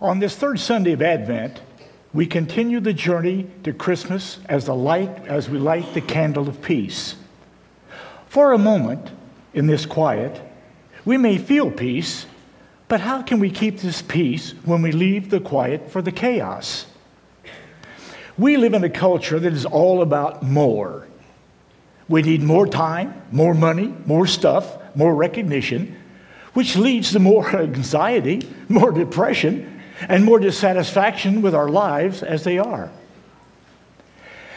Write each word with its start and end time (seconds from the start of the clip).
On 0.00 0.18
this 0.18 0.34
third 0.34 0.58
Sunday 0.58 0.92
of 0.92 1.02
Advent, 1.02 1.60
we 2.14 2.24
continue 2.24 2.80
the 2.80 2.94
journey 2.94 3.46
to 3.64 3.74
Christmas 3.74 4.38
as, 4.48 4.64
the 4.64 4.74
light, 4.74 5.26
as 5.26 5.50
we 5.50 5.58
light 5.58 5.92
the 5.92 6.00
candle 6.00 6.48
of 6.48 6.62
peace. 6.62 7.16
For 8.26 8.54
a 8.54 8.58
moment, 8.58 9.10
in 9.52 9.66
this 9.66 9.84
quiet, 9.84 10.40
we 11.04 11.18
may 11.18 11.36
feel 11.36 11.70
peace, 11.70 12.24
but 12.88 13.00
how 13.00 13.20
can 13.20 13.40
we 13.40 13.50
keep 13.50 13.80
this 13.80 14.00
peace 14.00 14.54
when 14.64 14.80
we 14.80 14.90
leave 14.90 15.28
the 15.28 15.38
quiet 15.38 15.90
for 15.90 16.00
the 16.00 16.12
chaos? 16.12 16.86
We 18.38 18.56
live 18.56 18.72
in 18.72 18.84
a 18.84 18.90
culture 18.90 19.38
that 19.38 19.52
is 19.52 19.66
all 19.66 20.00
about 20.00 20.42
more. 20.42 21.08
We 22.08 22.22
need 22.22 22.42
more 22.42 22.66
time, 22.66 23.20
more 23.30 23.52
money, 23.52 23.94
more 24.06 24.26
stuff, 24.26 24.78
more 24.96 25.14
recognition, 25.14 25.94
which 26.54 26.74
leads 26.74 27.12
to 27.12 27.18
more 27.18 27.50
anxiety, 27.54 28.48
more 28.66 28.92
depression, 28.92 29.76
and 30.08 30.24
more 30.24 30.38
dissatisfaction 30.38 31.42
with 31.42 31.54
our 31.54 31.68
lives 31.68 32.22
as 32.22 32.44
they 32.44 32.58
are. 32.58 32.90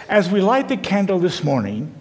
As 0.10 0.30
we 0.30 0.42
light 0.42 0.70
the 0.70 0.78
candle 0.78 1.20
this 1.20 1.44
morning, 1.44 1.94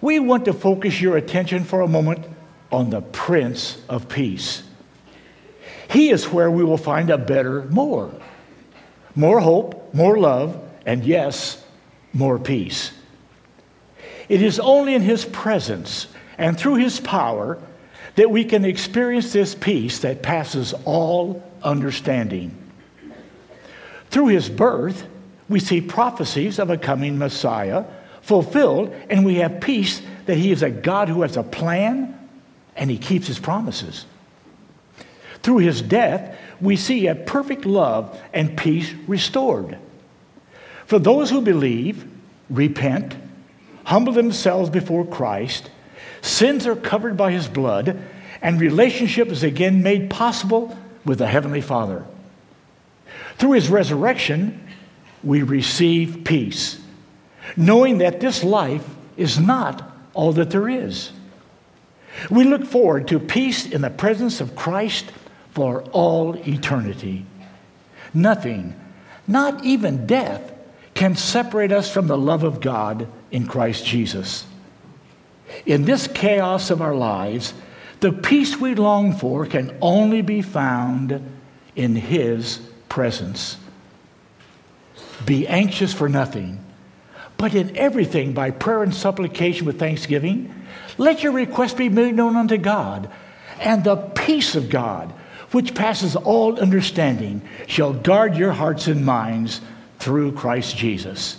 we 0.00 0.18
want 0.18 0.44
to 0.46 0.52
focus 0.52 1.00
your 1.00 1.16
attention 1.16 1.64
for 1.64 1.80
a 1.80 1.88
moment 1.88 2.26
on 2.72 2.90
the 2.90 3.00
Prince 3.00 3.80
of 3.88 4.08
Peace. 4.08 4.62
He 5.90 6.10
is 6.10 6.28
where 6.28 6.50
we 6.50 6.64
will 6.64 6.76
find 6.76 7.10
a 7.10 7.18
better 7.18 7.64
more. 7.64 8.12
More 9.14 9.40
hope, 9.40 9.92
more 9.92 10.18
love, 10.18 10.62
and 10.86 11.04
yes, 11.04 11.62
more 12.12 12.38
peace. 12.38 12.92
It 14.28 14.42
is 14.42 14.60
only 14.60 14.94
in 14.94 15.02
His 15.02 15.24
presence 15.24 16.06
and 16.38 16.56
through 16.56 16.76
His 16.76 17.00
power 17.00 17.58
that 18.14 18.30
we 18.30 18.44
can 18.44 18.64
experience 18.64 19.32
this 19.32 19.54
peace 19.54 19.98
that 20.00 20.22
passes 20.22 20.72
all 20.84 21.42
understanding. 21.62 22.56
Through 24.10 24.28
His 24.28 24.48
birth, 24.48 25.06
we 25.48 25.60
see 25.60 25.80
prophecies 25.80 26.58
of 26.58 26.70
a 26.70 26.76
coming 26.76 27.18
Messiah 27.18 27.84
fulfilled, 28.22 28.94
and 29.08 29.24
we 29.24 29.36
have 29.36 29.60
peace 29.60 30.02
that 30.26 30.36
He 30.36 30.52
is 30.52 30.62
a 30.62 30.70
God 30.70 31.08
who 31.08 31.22
has 31.22 31.36
a 31.36 31.42
plan 31.42 32.16
and 32.76 32.90
He 32.90 32.98
keeps 32.98 33.26
His 33.26 33.38
promises. 33.38 34.06
Through 35.42 35.58
His 35.58 35.80
death, 35.82 36.36
we 36.60 36.76
see 36.76 37.06
a 37.06 37.14
perfect 37.14 37.64
love 37.64 38.20
and 38.32 38.56
peace 38.56 38.92
restored. 39.06 39.78
For 40.86 40.98
those 40.98 41.30
who 41.30 41.40
believe, 41.40 42.04
repent, 42.50 43.16
humble 43.84 44.12
themselves 44.12 44.70
before 44.70 45.06
Christ, 45.06 45.70
sins 46.20 46.66
are 46.66 46.76
covered 46.76 47.16
by 47.16 47.32
his 47.32 47.48
blood, 47.48 48.02
and 48.42 48.60
relationship 48.60 49.28
is 49.28 49.42
again 49.42 49.82
made 49.82 50.10
possible 50.10 50.76
with 51.04 51.18
the 51.18 51.26
Heavenly 51.26 51.60
Father. 51.60 52.04
Through 53.40 53.52
his 53.52 53.70
resurrection, 53.70 54.60
we 55.24 55.42
receive 55.42 56.24
peace, 56.24 56.78
knowing 57.56 57.98
that 57.98 58.20
this 58.20 58.44
life 58.44 58.86
is 59.16 59.40
not 59.40 59.90
all 60.12 60.32
that 60.34 60.50
there 60.50 60.68
is. 60.68 61.10
We 62.28 62.44
look 62.44 62.66
forward 62.66 63.08
to 63.08 63.18
peace 63.18 63.64
in 63.64 63.80
the 63.80 63.88
presence 63.88 64.42
of 64.42 64.54
Christ 64.54 65.06
for 65.52 65.82
all 65.84 66.34
eternity. 66.46 67.24
Nothing, 68.12 68.78
not 69.26 69.64
even 69.64 70.06
death, 70.06 70.52
can 70.92 71.16
separate 71.16 71.72
us 71.72 71.90
from 71.90 72.08
the 72.08 72.18
love 72.18 72.44
of 72.44 72.60
God 72.60 73.08
in 73.30 73.46
Christ 73.46 73.86
Jesus. 73.86 74.44
In 75.64 75.86
this 75.86 76.06
chaos 76.08 76.68
of 76.68 76.82
our 76.82 76.94
lives, 76.94 77.54
the 78.00 78.12
peace 78.12 78.58
we 78.58 78.74
long 78.74 79.14
for 79.14 79.46
can 79.46 79.74
only 79.80 80.20
be 80.20 80.42
found 80.42 81.22
in 81.74 81.96
His 81.96 82.60
presence. 82.90 83.56
Be 85.24 85.48
anxious 85.48 85.94
for 85.94 86.10
nothing, 86.10 86.62
but 87.38 87.54
in 87.54 87.74
everything 87.74 88.34
by 88.34 88.50
prayer 88.50 88.82
and 88.82 88.94
supplication 88.94 89.64
with 89.64 89.78
thanksgiving, 89.78 90.54
let 90.98 91.22
your 91.22 91.32
request 91.32 91.78
be 91.78 91.88
made 91.88 92.14
known 92.14 92.36
unto 92.36 92.58
God, 92.58 93.10
and 93.58 93.82
the 93.82 93.96
peace 93.96 94.54
of 94.54 94.68
God, 94.68 95.10
which 95.52 95.74
passes 95.74 96.16
all 96.16 96.60
understanding, 96.60 97.40
shall 97.66 97.94
guard 97.94 98.36
your 98.36 98.52
hearts 98.52 98.86
and 98.86 99.04
minds 99.04 99.62
through 99.98 100.32
Christ 100.32 100.76
Jesus. 100.76 101.38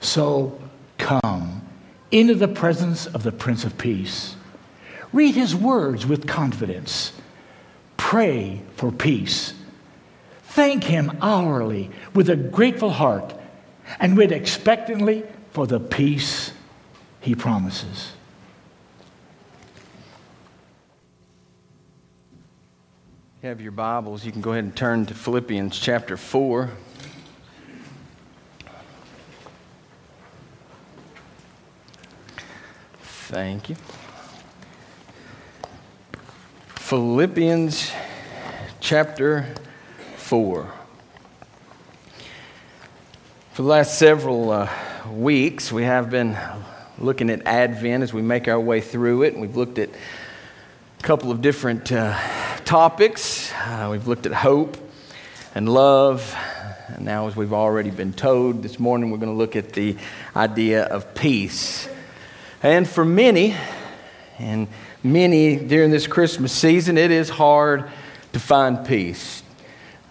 So 0.00 0.60
come 0.98 1.62
into 2.10 2.34
the 2.34 2.48
presence 2.48 3.06
of 3.06 3.22
the 3.22 3.32
Prince 3.32 3.64
of 3.64 3.78
Peace. 3.78 4.36
Read 5.12 5.34
his 5.34 5.54
words 5.54 6.06
with 6.06 6.26
confidence. 6.26 7.12
Pray 7.96 8.60
for 8.76 8.92
peace. 8.92 9.54
Thank 10.48 10.84
him 10.84 11.16
hourly 11.20 11.90
with 12.14 12.30
a 12.30 12.34
grateful 12.34 12.90
heart 12.90 13.34
and 14.00 14.16
wait 14.16 14.32
expectantly 14.32 15.24
for 15.50 15.66
the 15.66 15.78
peace 15.78 16.52
he 17.20 17.34
promises. 17.34 18.12
You 23.42 23.50
have 23.50 23.60
your 23.60 23.72
Bibles, 23.72 24.24
you 24.24 24.32
can 24.32 24.40
go 24.40 24.52
ahead 24.52 24.64
and 24.64 24.74
turn 24.74 25.04
to 25.06 25.14
Philippians 25.14 25.78
chapter 25.78 26.16
4. 26.16 26.70
Thank 33.02 33.68
you. 33.68 33.76
Philippians 36.74 37.92
chapter 38.80 39.46
4. 40.28 40.70
For 43.52 43.62
the 43.62 43.62
last 43.62 43.98
several 43.98 44.50
uh, 44.50 44.68
weeks, 45.10 45.72
we 45.72 45.84
have 45.84 46.10
been 46.10 46.36
looking 46.98 47.30
at 47.30 47.46
Advent 47.46 48.02
as 48.02 48.12
we 48.12 48.20
make 48.20 48.46
our 48.46 48.60
way 48.60 48.82
through 48.82 49.22
it. 49.22 49.38
We've 49.38 49.56
looked 49.56 49.78
at 49.78 49.88
a 49.88 51.02
couple 51.02 51.30
of 51.30 51.40
different 51.40 51.90
uh, 51.90 52.14
topics. 52.66 53.50
Uh, 53.54 53.88
we've 53.90 54.06
looked 54.06 54.26
at 54.26 54.34
hope 54.34 54.76
and 55.54 55.66
love. 55.66 56.36
And 56.88 57.06
now, 57.06 57.26
as 57.28 57.34
we've 57.34 57.54
already 57.54 57.90
been 57.90 58.12
told, 58.12 58.62
this 58.62 58.78
morning 58.78 59.10
we're 59.10 59.16
going 59.16 59.32
to 59.32 59.38
look 59.38 59.56
at 59.56 59.72
the 59.72 59.96
idea 60.36 60.82
of 60.84 61.14
peace. 61.14 61.88
And 62.62 62.86
for 62.86 63.06
many, 63.06 63.56
and 64.38 64.68
many 65.02 65.56
during 65.56 65.90
this 65.90 66.06
Christmas 66.06 66.52
season, 66.52 66.98
it 66.98 67.10
is 67.10 67.30
hard 67.30 67.90
to 68.34 68.38
find 68.38 68.86
peace. 68.86 69.42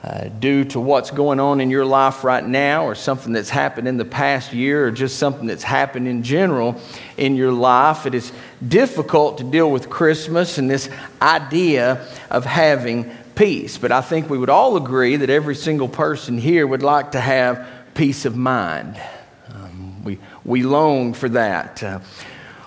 Uh, 0.03 0.29
due 0.39 0.63
to 0.63 0.79
what's 0.79 1.09
going 1.09 1.39
on 1.39 1.59
in 1.59 1.71
your 1.71 1.83
life 1.83 2.23
right 2.23 2.45
now, 2.45 2.85
or 2.85 2.93
something 2.93 3.33
that's 3.33 3.49
happened 3.49 3.87
in 3.87 3.97
the 3.97 4.05
past 4.05 4.53
year, 4.53 4.85
or 4.85 4.91
just 4.91 5.17
something 5.17 5.47
that's 5.47 5.63
happened 5.63 6.07
in 6.07 6.21
general 6.21 6.79
in 7.17 7.35
your 7.35 7.51
life, 7.51 8.05
it 8.05 8.13
is 8.13 8.31
difficult 8.65 9.39
to 9.39 9.43
deal 9.43 9.71
with 9.71 9.89
Christmas 9.89 10.59
and 10.59 10.69
this 10.69 10.87
idea 11.19 12.05
of 12.29 12.45
having 12.45 13.09
peace. 13.33 13.79
But 13.79 13.91
I 13.91 14.01
think 14.01 14.29
we 14.29 14.37
would 14.37 14.51
all 14.51 14.77
agree 14.77 15.15
that 15.15 15.31
every 15.31 15.55
single 15.55 15.89
person 15.89 16.37
here 16.37 16.67
would 16.67 16.83
like 16.83 17.13
to 17.13 17.19
have 17.19 17.67
peace 17.95 18.25
of 18.25 18.37
mind. 18.37 19.01
Um, 19.49 20.03
we, 20.03 20.19
we 20.45 20.61
long 20.61 21.15
for 21.15 21.29
that. 21.29 21.81
Uh, 21.81 21.99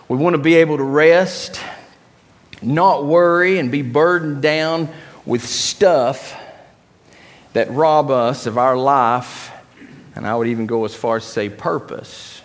we 0.09 0.19
want 0.19 0.35
to 0.35 0.43
be 0.43 0.57
able 0.57 0.79
to 0.79 0.83
rest, 0.83 1.63
not 2.61 3.07
worry, 3.07 3.61
and 3.61 3.71
be 3.71 3.83
burdened 3.83 4.43
down 4.43 4.89
with 5.25 5.47
stuff 5.47 6.37
that 7.53 7.71
rob 7.71 8.11
us 8.11 8.47
of 8.47 8.59
our 8.59 8.77
life, 8.77 9.51
and 10.15 10.27
I 10.27 10.37
would 10.37 10.47
even 10.47 10.67
go 10.67 10.85
as 10.85 10.95
far 10.95 11.17
as 11.17 11.25
to 11.25 11.31
say 11.31 11.49
purpose. 11.49 12.43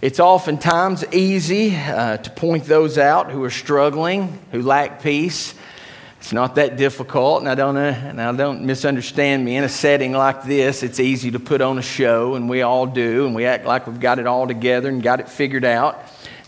It's 0.00 0.20
oftentimes 0.20 1.04
easy 1.12 1.74
uh, 1.74 2.18
to 2.18 2.30
point 2.30 2.64
those 2.64 2.98
out 2.98 3.30
who 3.30 3.42
are 3.42 3.50
struggling, 3.50 4.38
who 4.52 4.62
lack 4.62 5.02
peace. 5.02 5.54
It's 6.20 6.32
not 6.32 6.54
that 6.54 6.76
difficult, 6.76 7.40
and 7.40 7.48
I 7.48 7.54
don't, 7.54 7.76
uh, 7.76 8.12
now 8.12 8.32
don't 8.32 8.62
misunderstand 8.62 9.44
me. 9.44 9.56
In 9.56 9.64
a 9.64 9.68
setting 9.68 10.12
like 10.12 10.44
this, 10.44 10.82
it's 10.82 11.00
easy 11.00 11.32
to 11.32 11.40
put 11.40 11.60
on 11.60 11.78
a 11.78 11.82
show, 11.82 12.34
and 12.34 12.48
we 12.48 12.62
all 12.62 12.86
do, 12.86 13.26
and 13.26 13.34
we 13.34 13.44
act 13.44 13.66
like 13.66 13.86
we've 13.86 14.00
got 14.00 14.18
it 14.18 14.26
all 14.26 14.46
together 14.46 14.88
and 14.88 15.02
got 15.02 15.20
it 15.20 15.28
figured 15.28 15.64
out. 15.64 16.00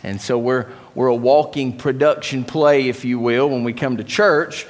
And 0.02 0.20
so 0.20 0.38
we're, 0.38 0.66
we're 0.94 1.08
a 1.08 1.14
walking 1.14 1.76
production 1.76 2.44
play, 2.44 2.88
if 2.88 3.04
you 3.04 3.18
will, 3.18 3.50
when 3.50 3.64
we 3.64 3.72
come 3.72 3.98
to 3.98 4.04
church. 4.04 4.66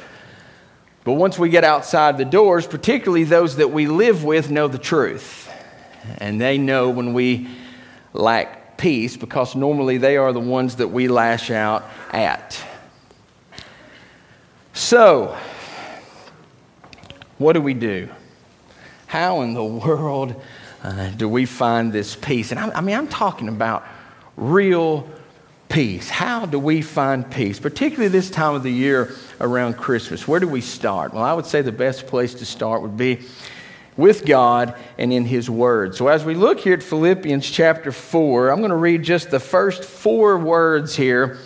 But 1.05 1.14
once 1.14 1.38
we 1.38 1.49
get 1.49 1.64
outside 1.64 2.19
the 2.19 2.25
doors, 2.25 2.67
particularly 2.67 3.25
those 3.25 3.56
that 3.56 3.70
we 3.73 3.87
live 3.87 4.23
with 4.23 4.50
know 4.50 4.69
the 4.69 4.79
truth. 4.79 5.50
And 6.19 6.41
they 6.41 6.58
know 6.58 6.91
when 6.91 7.14
we 7.14 7.49
lack 8.12 8.76
peace 8.76 9.17
because 9.17 9.55
normally 9.55 9.99
they 9.99 10.17
are 10.17 10.32
the 10.32 10.41
ones 10.41 10.76
that 10.76 10.88
we 10.88 11.08
lash 11.08 11.50
out 11.50 11.85
at. 12.12 12.62
So, 14.73 15.37
what 17.38 17.55
do 17.55 17.61
we 17.61 17.75
do? 17.75 18.08
How 19.06 19.41
in 19.43 19.55
the 19.55 19.64
world 19.64 20.41
uh, 20.82 21.11
do 21.11 21.29
we 21.29 21.46
find 21.46 21.93
this 21.93 22.14
peace? 22.17 22.50
And 22.50 22.61
I, 22.61 22.70
I 22.70 22.81
mean, 22.81 22.96
I'm 22.96 23.08
talking 23.08 23.49
about 23.49 23.85
real 24.37 25.08
peace. 25.70 26.11
How 26.11 26.44
do 26.44 26.58
we 26.58 26.82
find 26.82 27.31
peace, 27.31 27.58
particularly 27.58 28.08
this 28.08 28.28
time 28.28 28.55
of 28.55 28.62
the 28.62 28.72
year 28.72 29.14
around 29.40 29.75
Christmas? 29.75 30.28
Where 30.28 30.40
do 30.40 30.49
we 30.49 30.61
start? 30.61 31.14
Well, 31.14 31.22
I 31.22 31.32
would 31.32 31.46
say 31.46 31.62
the 31.62 31.72
best 31.72 32.06
place 32.06 32.34
to 32.34 32.44
start 32.44 32.82
would 32.82 32.96
be 32.96 33.20
with 33.96 34.26
God 34.26 34.75
and 34.99 35.12
in 35.12 35.25
His 35.25 35.49
Word. 35.49 35.94
So, 35.94 36.08
as 36.08 36.25
we 36.25 36.34
look 36.34 36.61
here 36.61 36.75
at 36.75 36.82
Philippians 36.82 37.49
chapter 37.49 37.93
4, 37.93 38.50
I'm 38.50 38.58
going 38.58 38.70
to 38.70 38.76
read 38.76 39.02
just 39.02 39.31
the 39.31 39.40
first 39.40 39.84
four 39.84 40.38
words 40.38 40.96
here. 40.96 41.38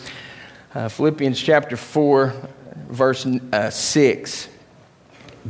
Uh, 0.74 0.88
Philippians 0.88 1.40
chapter 1.40 1.76
4, 1.76 2.34
verse 2.88 3.26
uh, 3.26 3.70
6. 3.70 4.48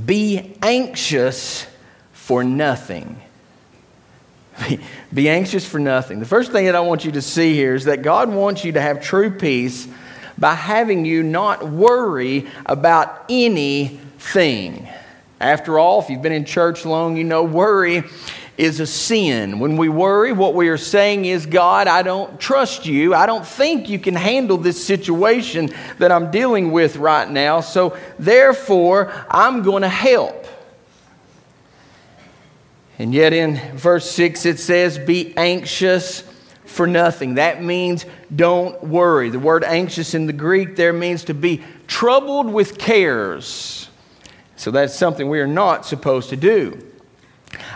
Be 0.04 0.56
anxious 0.62 1.66
for 2.12 2.42
nothing. 2.42 3.20
Be 5.14 5.28
anxious 5.28 5.66
for 5.66 5.78
nothing. 5.78 6.20
The 6.20 6.26
first 6.26 6.52
thing 6.52 6.66
that 6.66 6.76
I 6.76 6.80
want 6.80 7.04
you 7.04 7.12
to 7.12 7.22
see 7.22 7.54
here 7.54 7.74
is 7.74 7.84
that 7.84 8.02
God 8.02 8.28
wants 8.28 8.64
you 8.64 8.72
to 8.72 8.80
have 8.80 9.02
true 9.02 9.30
peace 9.30 9.88
by 10.38 10.54
having 10.54 11.04
you 11.04 11.22
not 11.22 11.68
worry 11.68 12.46
about 12.66 13.24
anything. 13.28 14.88
After 15.40 15.78
all, 15.78 16.00
if 16.00 16.10
you've 16.10 16.22
been 16.22 16.32
in 16.32 16.44
church 16.44 16.84
long, 16.84 17.16
you 17.16 17.24
know 17.24 17.42
worry 17.42 18.04
is 18.56 18.78
a 18.78 18.86
sin. 18.86 19.58
When 19.58 19.76
we 19.76 19.88
worry, 19.88 20.32
what 20.32 20.54
we 20.54 20.68
are 20.68 20.78
saying 20.78 21.24
is, 21.24 21.44
God, 21.44 21.88
I 21.88 22.02
don't 22.02 22.38
trust 22.38 22.86
you. 22.86 23.14
I 23.14 23.26
don't 23.26 23.44
think 23.44 23.88
you 23.88 23.98
can 23.98 24.14
handle 24.14 24.56
this 24.56 24.84
situation 24.84 25.70
that 25.98 26.12
I'm 26.12 26.30
dealing 26.30 26.70
with 26.70 26.96
right 26.96 27.28
now. 27.28 27.60
So 27.60 27.96
therefore, 28.18 29.12
I'm 29.28 29.62
going 29.62 29.82
to 29.82 29.88
help. 29.88 30.46
And 32.98 33.12
yet 33.12 33.32
in 33.32 33.56
verse 33.76 34.10
6 34.10 34.46
it 34.46 34.58
says, 34.58 34.98
Be 34.98 35.36
anxious 35.36 36.22
for 36.64 36.86
nothing. 36.86 37.34
That 37.34 37.62
means 37.62 38.06
don't 38.34 38.82
worry. 38.82 39.30
The 39.30 39.38
word 39.38 39.64
anxious 39.64 40.14
in 40.14 40.26
the 40.26 40.32
Greek 40.32 40.76
there 40.76 40.92
means 40.92 41.24
to 41.24 41.34
be 41.34 41.62
troubled 41.86 42.52
with 42.52 42.78
cares. 42.78 43.88
So 44.56 44.70
that's 44.70 44.94
something 44.94 45.28
we 45.28 45.40
are 45.40 45.46
not 45.46 45.86
supposed 45.86 46.30
to 46.30 46.36
do. 46.36 46.80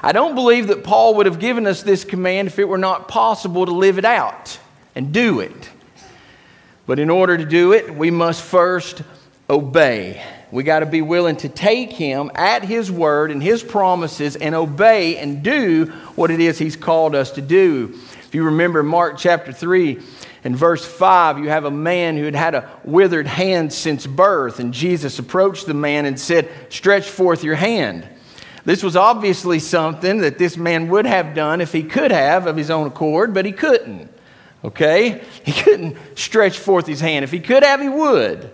I 0.03 0.13
don't 0.13 0.35
believe 0.35 0.69
that 0.69 0.85
Paul 0.85 1.17
would 1.17 1.27
have 1.27 1.39
given 1.39 1.67
us 1.67 1.83
this 1.83 2.05
command 2.05 2.49
if 2.49 2.59
it 2.59 2.65
were 2.65 2.79
not 2.79 3.09
possible 3.09 3.67
to 3.67 3.73
live 3.73 3.99
it 3.99 4.05
out 4.05 4.59
and 4.95 5.13
do 5.13 5.41
it. 5.41 5.71
But 6.87 6.99
in 6.99 7.11
order 7.11 7.37
to 7.37 7.45
do 7.45 7.73
it, 7.73 7.95
we 7.95 8.11
must 8.11 8.43
first 8.43 9.03
obey. 9.51 10.23
We 10.51 10.63
got 10.63 10.81
to 10.81 10.87
be 10.87 11.03
willing 11.03 11.37
to 11.39 11.49
take 11.49 11.93
him 11.93 12.31
at 12.35 12.65
his 12.65 12.91
word 12.91 13.31
and 13.31 13.43
his 13.43 13.63
promises 13.63 14.35
and 14.35 14.55
obey 14.55 15.19
and 15.19 15.43
do 15.43 15.87
what 16.15 16.31
it 16.31 16.41
is 16.41 16.59
he's 16.59 16.77
called 16.77 17.15
us 17.15 17.33
to 17.33 17.43
do. 17.43 17.95
If 18.27 18.35
you 18.35 18.45
remember 18.45 18.83
Mark 18.83 19.19
chapter 19.19 19.53
3 19.53 20.01
and 20.45 20.57
verse 20.57 20.85
5, 20.85 21.39
you 21.39 21.49
have 21.49 21.65
a 21.65 21.71
man 21.71 22.17
who 22.17 22.25
had 22.25 22.35
had 22.35 22.55
a 22.55 22.71
withered 22.85 23.27
hand 23.27 23.73
since 23.73 24.07
birth, 24.07 24.59
and 24.59 24.73
Jesus 24.73 25.19
approached 25.19 25.67
the 25.67 25.75
man 25.75 26.07
and 26.07 26.19
said, 26.19 26.49
Stretch 26.71 27.09
forth 27.09 27.45
your 27.45 27.57
hand. 27.57 28.09
This 28.65 28.83
was 28.83 28.97
obviously 28.97 29.59
something 29.59 30.19
that 30.19 30.39
this 30.39 30.57
man 30.57 30.89
would 30.89 31.07
have 31.07 31.35
done 31.35 31.61
if 31.61 31.73
he 31.73 31.83
could 31.83 32.11
have 32.11 32.47
of 32.47 32.57
his 32.57 32.71
own 32.71 32.87
accord, 32.87 33.33
but 33.35 33.47
he 33.47 33.53
couldn't. 33.53 34.11
Okay? 34.65 35.25
He 35.45 35.53
couldn't 35.53 35.97
stretch 36.17 36.59
forth 36.59 36.87
his 36.87 37.01
hand. 37.01 37.25
If 37.25 37.31
he 37.31 37.41
could 37.41 37.63
have, 37.63 37.81
he 37.81 37.89
would. 37.89 38.51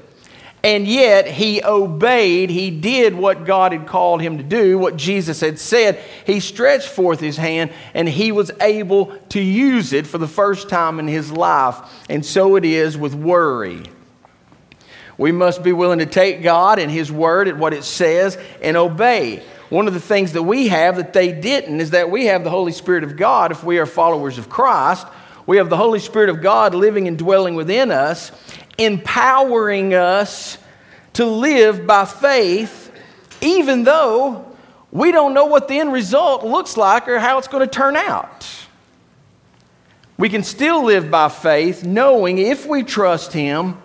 And 0.64 0.86
yet 0.88 1.28
he 1.28 1.62
obeyed. 1.62 2.48
He 2.48 2.70
did 2.70 3.14
what 3.14 3.44
God 3.44 3.72
had 3.72 3.86
called 3.86 4.22
him 4.22 4.38
to 4.38 4.42
do, 4.42 4.78
what 4.78 4.96
Jesus 4.96 5.40
had 5.40 5.58
said. 5.58 6.00
He 6.26 6.40
stretched 6.40 6.88
forth 6.88 7.20
his 7.20 7.36
hand 7.36 7.70
and 7.92 8.08
he 8.08 8.32
was 8.32 8.50
able 8.62 9.14
to 9.28 9.40
use 9.40 9.92
it 9.92 10.06
for 10.06 10.16
the 10.16 10.26
first 10.26 10.70
time 10.70 10.98
in 10.98 11.06
his 11.06 11.30
life. 11.30 11.76
And 12.08 12.24
so 12.24 12.56
it 12.56 12.64
is 12.64 12.96
with 12.96 13.14
worry. 13.14 13.82
We 15.18 15.32
must 15.32 15.62
be 15.62 15.72
willing 15.72 15.98
to 15.98 16.06
take 16.06 16.42
God 16.42 16.78
and 16.78 16.90
his 16.90 17.12
word 17.12 17.46
at 17.46 17.58
what 17.58 17.74
it 17.74 17.84
says 17.84 18.38
and 18.62 18.78
obey. 18.78 19.42
One 19.68 19.86
of 19.86 19.92
the 19.92 20.00
things 20.00 20.32
that 20.32 20.44
we 20.44 20.68
have 20.68 20.96
that 20.96 21.12
they 21.12 21.32
didn't 21.32 21.80
is 21.80 21.90
that 21.90 22.10
we 22.10 22.24
have 22.26 22.42
the 22.42 22.48
Holy 22.48 22.72
Spirit 22.72 23.04
of 23.04 23.18
God 23.18 23.52
if 23.52 23.62
we 23.62 23.78
are 23.78 23.86
followers 23.86 24.38
of 24.38 24.48
Christ. 24.48 25.06
We 25.46 25.58
have 25.58 25.68
the 25.68 25.76
Holy 25.76 25.98
Spirit 25.98 26.30
of 26.30 26.40
God 26.40 26.74
living 26.74 27.06
and 27.06 27.18
dwelling 27.18 27.54
within 27.54 27.90
us, 27.90 28.32
empowering 28.78 29.94
us 29.94 30.58
to 31.14 31.24
live 31.24 31.86
by 31.86 32.04
faith, 32.04 32.92
even 33.40 33.84
though 33.84 34.44
we 34.90 35.12
don't 35.12 35.34
know 35.34 35.46
what 35.46 35.68
the 35.68 35.78
end 35.78 35.92
result 35.92 36.44
looks 36.44 36.76
like 36.76 37.08
or 37.08 37.18
how 37.18 37.38
it's 37.38 37.48
going 37.48 37.66
to 37.66 37.72
turn 37.72 37.96
out. 37.96 38.46
We 40.16 40.28
can 40.28 40.44
still 40.44 40.84
live 40.84 41.10
by 41.10 41.28
faith, 41.28 41.84
knowing 41.84 42.38
if 42.38 42.66
we 42.66 42.84
trust 42.84 43.32
Him, 43.32 43.76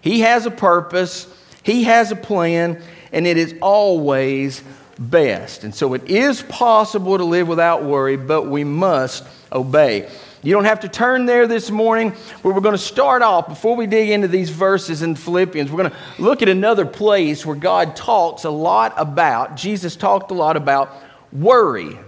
He 0.00 0.20
has 0.20 0.46
a 0.46 0.50
purpose, 0.50 1.26
He 1.62 1.84
has 1.84 2.10
a 2.10 2.16
plan, 2.16 2.82
and 3.12 3.26
it 3.26 3.36
is 3.36 3.54
always 3.60 4.62
best. 4.98 5.64
And 5.64 5.74
so 5.74 5.92
it 5.94 6.08
is 6.08 6.42
possible 6.42 7.18
to 7.18 7.24
live 7.24 7.48
without 7.48 7.84
worry, 7.84 8.16
but 8.16 8.44
we 8.44 8.64
must 8.64 9.24
obey. 9.52 10.08
You 10.42 10.52
don't 10.52 10.64
have 10.64 10.80
to 10.80 10.88
turn 10.88 11.26
there 11.26 11.46
this 11.46 11.70
morning, 11.70 12.14
but 12.42 12.54
we're 12.54 12.60
going 12.60 12.74
to 12.74 12.78
start 12.78 13.22
off 13.22 13.48
before 13.48 13.74
we 13.74 13.86
dig 13.86 14.10
into 14.10 14.28
these 14.28 14.50
verses 14.50 15.02
in 15.02 15.14
Philippians. 15.16 15.70
We're 15.70 15.78
going 15.78 15.90
to 15.90 16.22
look 16.22 16.42
at 16.42 16.48
another 16.48 16.84
place 16.84 17.44
where 17.46 17.56
God 17.56 17.96
talks 17.96 18.44
a 18.44 18.50
lot 18.50 18.92
about, 18.96 19.56
Jesus 19.56 19.96
talked 19.96 20.30
a 20.30 20.34
lot 20.34 20.56
about 20.56 20.90
worry. 21.32 21.98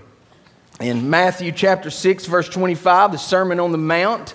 In 0.80 1.10
Matthew 1.10 1.50
chapter 1.52 1.90
6, 1.90 2.26
verse 2.26 2.48
25, 2.48 3.12
the 3.12 3.18
Sermon 3.18 3.58
on 3.58 3.72
the 3.72 3.78
Mount, 3.78 4.34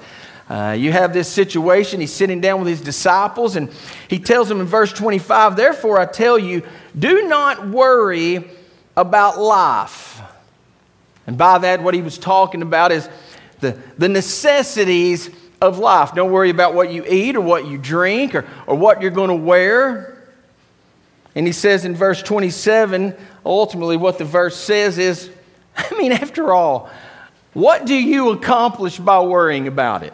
uh, 0.49 0.75
you 0.77 0.91
have 0.91 1.13
this 1.13 1.29
situation. 1.29 2.01
He's 2.01 2.11
sitting 2.11 2.41
down 2.41 2.59
with 2.59 2.67
his 2.67 2.81
disciples, 2.81 3.55
and 3.55 3.69
he 4.09 4.19
tells 4.19 4.49
them 4.49 4.59
in 4.59 4.65
verse 4.65 4.91
25, 4.91 5.55
Therefore 5.55 5.99
I 5.99 6.05
tell 6.05 6.37
you, 6.37 6.63
do 6.97 7.27
not 7.27 7.69
worry 7.69 8.49
about 8.97 9.39
life. 9.39 10.21
And 11.25 11.37
by 11.37 11.59
that, 11.59 11.81
what 11.81 11.93
he 11.93 12.01
was 12.01 12.17
talking 12.17 12.61
about 12.61 12.91
is 12.91 13.07
the, 13.63 13.77
the 13.97 14.07
necessities 14.07 15.31
of 15.59 15.79
life. 15.79 16.13
Don't 16.13 16.31
worry 16.31 16.51
about 16.51 16.75
what 16.75 16.91
you 16.91 17.03
eat 17.05 17.35
or 17.35 17.41
what 17.41 17.65
you 17.65 17.79
drink 17.79 18.35
or, 18.35 18.45
or 18.67 18.75
what 18.75 19.01
you're 19.01 19.11
going 19.11 19.29
to 19.29 19.35
wear. 19.35 20.21
And 21.33 21.47
he 21.47 21.53
says 21.53 21.85
in 21.85 21.95
verse 21.95 22.21
27, 22.21 23.15
ultimately, 23.43 23.97
what 23.97 24.19
the 24.19 24.25
verse 24.25 24.55
says 24.55 24.99
is 24.99 25.31
I 25.77 25.97
mean, 25.97 26.11
after 26.11 26.53
all, 26.53 26.91
what 27.53 27.85
do 27.85 27.95
you 27.95 28.29
accomplish 28.29 28.99
by 28.99 29.21
worrying 29.21 29.67
about 29.67 30.03
it? 30.03 30.13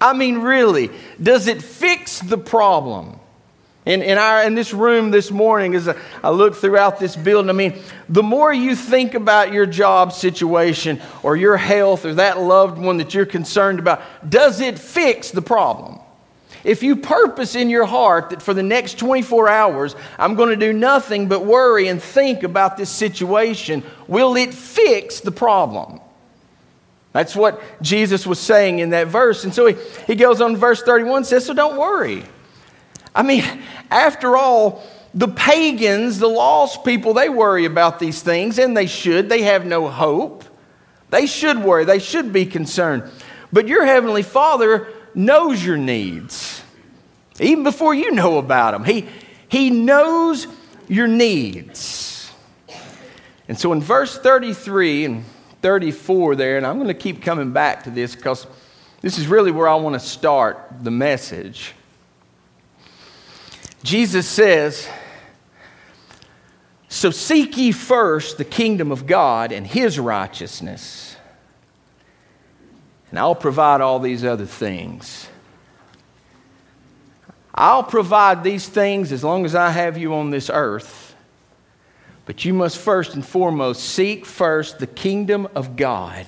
I 0.00 0.12
mean, 0.12 0.38
really, 0.38 0.90
does 1.22 1.46
it 1.46 1.62
fix 1.62 2.20
the 2.20 2.38
problem? 2.38 3.18
In, 3.86 4.02
in, 4.02 4.18
our, 4.18 4.42
in 4.42 4.56
this 4.56 4.74
room 4.74 5.12
this 5.12 5.30
morning, 5.30 5.76
as 5.76 5.88
I, 6.22 6.30
look 6.30 6.56
throughout 6.56 6.98
this 6.98 7.14
building, 7.14 7.48
I 7.48 7.52
mean, 7.52 7.80
the 8.08 8.22
more 8.22 8.52
you 8.52 8.74
think 8.74 9.14
about 9.14 9.52
your 9.52 9.64
job 9.64 10.12
situation 10.12 11.00
or 11.22 11.36
your 11.36 11.56
health 11.56 12.04
or 12.04 12.14
that 12.14 12.40
loved 12.40 12.78
one 12.78 12.96
that 12.96 13.14
you're 13.14 13.26
concerned 13.26 13.78
about, 13.78 14.02
does 14.28 14.60
it 14.60 14.76
fix 14.76 15.30
the 15.30 15.40
problem? 15.40 16.00
If 16.64 16.82
you 16.82 16.96
purpose 16.96 17.54
in 17.54 17.70
your 17.70 17.84
heart 17.84 18.30
that 18.30 18.42
for 18.42 18.52
the 18.52 18.62
next 18.64 18.98
24 18.98 19.48
hours, 19.48 19.94
I'm 20.18 20.34
going 20.34 20.50
to 20.50 20.56
do 20.56 20.72
nothing 20.72 21.28
but 21.28 21.44
worry 21.44 21.86
and 21.86 22.02
think 22.02 22.42
about 22.42 22.76
this 22.76 22.90
situation, 22.90 23.84
will 24.08 24.34
it 24.34 24.52
fix 24.52 25.20
the 25.20 25.30
problem? 25.30 26.00
That's 27.12 27.36
what 27.36 27.62
Jesus 27.80 28.26
was 28.26 28.40
saying 28.40 28.80
in 28.80 28.90
that 28.90 29.06
verse. 29.06 29.44
And 29.44 29.54
so 29.54 29.66
he, 29.66 29.76
he 30.08 30.16
goes 30.16 30.40
on, 30.40 30.56
verse 30.56 30.82
31 30.82 31.24
says, 31.24 31.46
So 31.46 31.54
don't 31.54 31.78
worry. 31.78 32.24
I 33.16 33.22
mean, 33.22 33.44
after 33.90 34.36
all, 34.36 34.84
the 35.14 35.28
pagans, 35.28 36.18
the 36.18 36.28
lost 36.28 36.84
people, 36.84 37.14
they 37.14 37.30
worry 37.30 37.64
about 37.64 37.98
these 37.98 38.20
things, 38.20 38.58
and 38.58 38.76
they 38.76 38.86
should. 38.86 39.30
They 39.30 39.42
have 39.42 39.64
no 39.64 39.88
hope. 39.88 40.44
They 41.08 41.26
should 41.26 41.64
worry. 41.64 41.86
They 41.86 41.98
should 41.98 42.32
be 42.32 42.44
concerned. 42.44 43.04
But 43.50 43.68
your 43.68 43.86
Heavenly 43.86 44.22
Father 44.22 44.88
knows 45.14 45.64
your 45.64 45.78
needs, 45.78 46.62
even 47.40 47.64
before 47.64 47.94
you 47.94 48.10
know 48.10 48.36
about 48.36 48.72
them. 48.72 48.84
He, 48.84 49.08
he 49.48 49.70
knows 49.70 50.46
your 50.86 51.08
needs. 51.08 52.30
And 53.48 53.58
so 53.58 53.72
in 53.72 53.80
verse 53.80 54.18
33 54.18 55.04
and 55.06 55.24
34 55.62 56.36
there, 56.36 56.56
and 56.58 56.66
I'm 56.66 56.76
going 56.76 56.88
to 56.88 56.94
keep 56.94 57.22
coming 57.22 57.52
back 57.52 57.84
to 57.84 57.90
this 57.90 58.14
because 58.14 58.46
this 59.00 59.16
is 59.16 59.28
really 59.28 59.52
where 59.52 59.68
I 59.68 59.76
want 59.76 59.94
to 59.94 60.00
start 60.00 60.60
the 60.82 60.90
message. 60.90 61.72
Jesus 63.86 64.28
says, 64.28 64.88
So 66.88 67.12
seek 67.12 67.56
ye 67.56 67.70
first 67.70 68.36
the 68.36 68.44
kingdom 68.44 68.90
of 68.90 69.06
God 69.06 69.52
and 69.52 69.64
his 69.64 69.96
righteousness, 69.96 71.16
and 73.10 73.18
I'll 73.20 73.36
provide 73.36 73.80
all 73.80 74.00
these 74.00 74.24
other 74.24 74.44
things. 74.44 75.28
I'll 77.54 77.84
provide 77.84 78.42
these 78.42 78.68
things 78.68 79.12
as 79.12 79.22
long 79.22 79.44
as 79.44 79.54
I 79.54 79.70
have 79.70 79.96
you 79.96 80.14
on 80.14 80.30
this 80.30 80.50
earth. 80.52 81.14
But 82.24 82.44
you 82.44 82.54
must 82.54 82.78
first 82.78 83.14
and 83.14 83.24
foremost 83.24 83.84
seek 83.84 84.26
first 84.26 84.80
the 84.80 84.88
kingdom 84.88 85.46
of 85.54 85.76
God. 85.76 86.26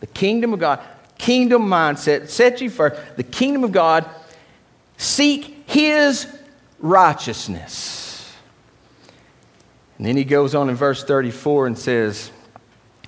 The 0.00 0.06
kingdom 0.06 0.54
of 0.54 0.60
God. 0.60 0.80
kingdom 1.18 1.68
mindset. 1.68 2.30
Set 2.30 2.62
you 2.62 2.70
first. 2.70 2.98
The 3.16 3.24
kingdom 3.24 3.62
of 3.62 3.72
God. 3.72 4.08
Seek 4.96 5.68
his 5.68 6.37
righteousness. 6.78 8.34
And 9.96 10.06
then 10.06 10.16
he 10.16 10.24
goes 10.24 10.54
on 10.54 10.70
in 10.70 10.76
verse 10.76 11.02
34 11.02 11.66
and 11.66 11.78
says, 11.78 12.30